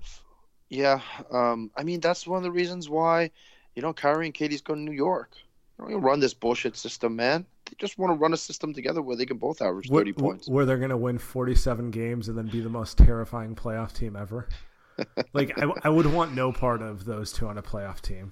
[0.70, 1.02] Yeah,
[1.32, 3.32] um, I mean that's one of the reasons why,
[3.76, 5.38] you know, Kyrie and KD's go to New York.
[5.78, 7.46] Don't even run this bullshit system, man.
[7.70, 10.14] They just want to run a system together where they can both average Where- thirty
[10.14, 10.48] points.
[10.48, 14.16] Where they're going to win 47 games and then be the most terrifying playoff team
[14.16, 14.48] ever.
[15.34, 18.32] like I, I would want no part of those two on a playoff team.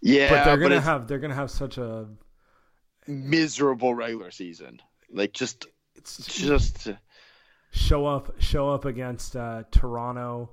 [0.00, 2.08] Yeah, But they're going to it's have they're going to have such a
[3.06, 4.80] miserable regular season.
[5.12, 6.88] Like just, it's just
[7.70, 10.50] show up show up against uh, Toronto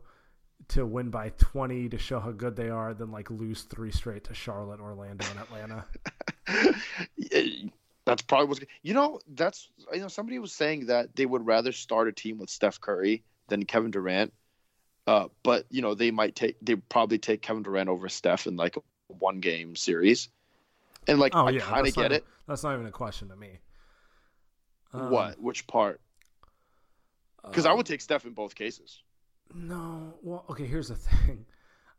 [0.70, 4.24] to win by 20 to show how good they are then like lose 3 straight
[4.26, 5.86] to Charlotte, Orlando and Atlanta.
[8.05, 8.61] that's probably what's.
[8.82, 12.39] You know, that's you know somebody was saying that they would rather start a team
[12.39, 14.34] with Steph Curry than Kevin Durant.
[15.05, 18.55] Uh, but you know they might take they probably take Kevin Durant over Steph in
[18.55, 20.30] like a one game series,
[21.07, 22.26] and like Oh I yeah, kind of that's not get it.
[22.47, 23.59] That's not even a question to me.
[24.93, 25.39] Um, what?
[25.39, 26.01] Which part?
[27.43, 29.01] Because I um, would take Steph in both cases.
[29.54, 30.66] No, well, okay.
[30.66, 30.95] Here's the
[31.26, 31.45] thing.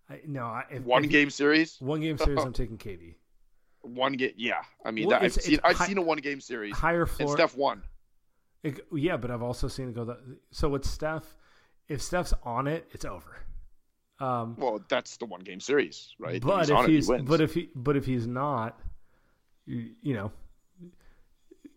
[0.08, 2.38] I, no, I, if, One if- game series, one game series.
[2.44, 3.14] I'm taking KD.
[3.82, 4.32] one game.
[4.36, 6.40] Yeah, I mean, Well, that, I've it's- seen it's I've hi- seen a one game
[6.40, 7.36] series, Higher and floor.
[7.36, 7.82] Steph won.
[8.62, 10.04] It- yeah, but I've also seen it go.
[10.04, 10.18] The,
[10.50, 11.24] so with Steph,
[11.88, 13.36] if Steph's on it, it's over.
[14.20, 16.42] Um, Well, that's the one game series, right?
[16.42, 18.78] But he's if on it, he he's but if he but if he's not,
[19.64, 20.30] you, you know,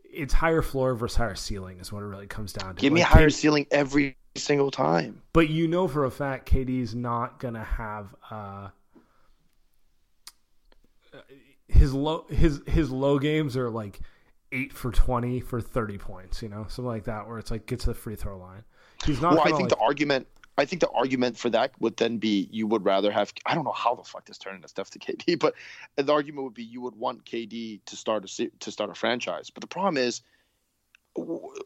[0.04, 2.82] it's higher floor versus higher ceiling is what it really comes down to.
[2.82, 5.22] give me Like, higher KD ceiling every single time.
[5.34, 8.70] But you know for a fact KD's not gonna have uh
[11.68, 14.00] his low his his low games are like
[14.52, 17.80] eight for twenty for thirty points, you know, something like that, where it's like get
[17.82, 18.64] to the free throw line.
[19.06, 19.34] He's not.
[19.34, 20.28] well, I think like, the argument.
[20.56, 23.34] I think the argument for that would then be you would rather have.
[23.46, 25.56] I don't know how the fuck this turned into Steph to KD, but
[25.96, 29.50] the argument would be you would want KD to start a to start a franchise.
[29.50, 30.22] But the problem is,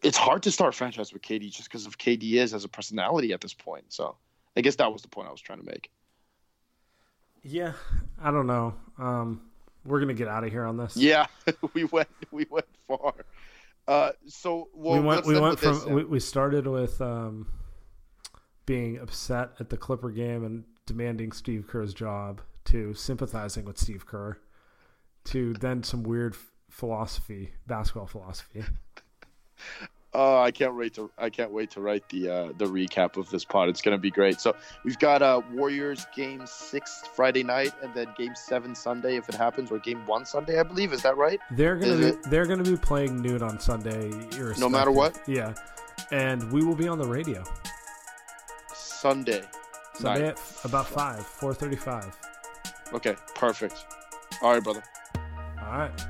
[0.04, 2.70] it's hard to start a franchise with KD just because of KD is as a
[2.70, 3.86] personality at this point.
[3.90, 4.16] So
[4.56, 5.90] I guess that was the point I was trying to make.
[7.44, 7.74] Yeah,
[8.22, 8.74] I don't know.
[8.98, 9.42] Um,
[9.86, 10.98] we're gonna get out of here on this.
[10.98, 11.28] Yeah,
[11.74, 13.14] we went we went far.
[13.88, 17.48] Uh, so well, we went we went from this, we, we started with um,
[18.66, 24.06] being upset at the Clipper game and demanding Steve Kerr's job to sympathizing with Steve
[24.06, 24.38] Kerr
[25.26, 26.36] to then some weird
[26.70, 28.64] philosophy, basketball philosophy.
[30.14, 33.30] Oh, I can't wait to I can't wait to write the uh, the recap of
[33.30, 33.70] this pod.
[33.70, 34.40] It's gonna be great.
[34.40, 39.28] So we've got uh, Warriors game six Friday night, and then game seven Sunday if
[39.30, 40.92] it happens, or game one Sunday, I believe.
[40.94, 41.40] Is that right?
[41.52, 42.24] They're gonna Is be, it?
[42.32, 44.10] they're gonna be playing noon on Sunday,
[44.58, 45.20] No matter what?
[45.28, 45.54] Yeah,
[46.12, 47.44] and we will be on the radio
[48.74, 49.44] Sunday.
[49.94, 50.30] Sunday night.
[50.40, 52.16] at about five, four thirty-five.
[52.94, 53.86] Okay, perfect.
[54.42, 54.84] All right, brother.
[55.62, 56.08] All right.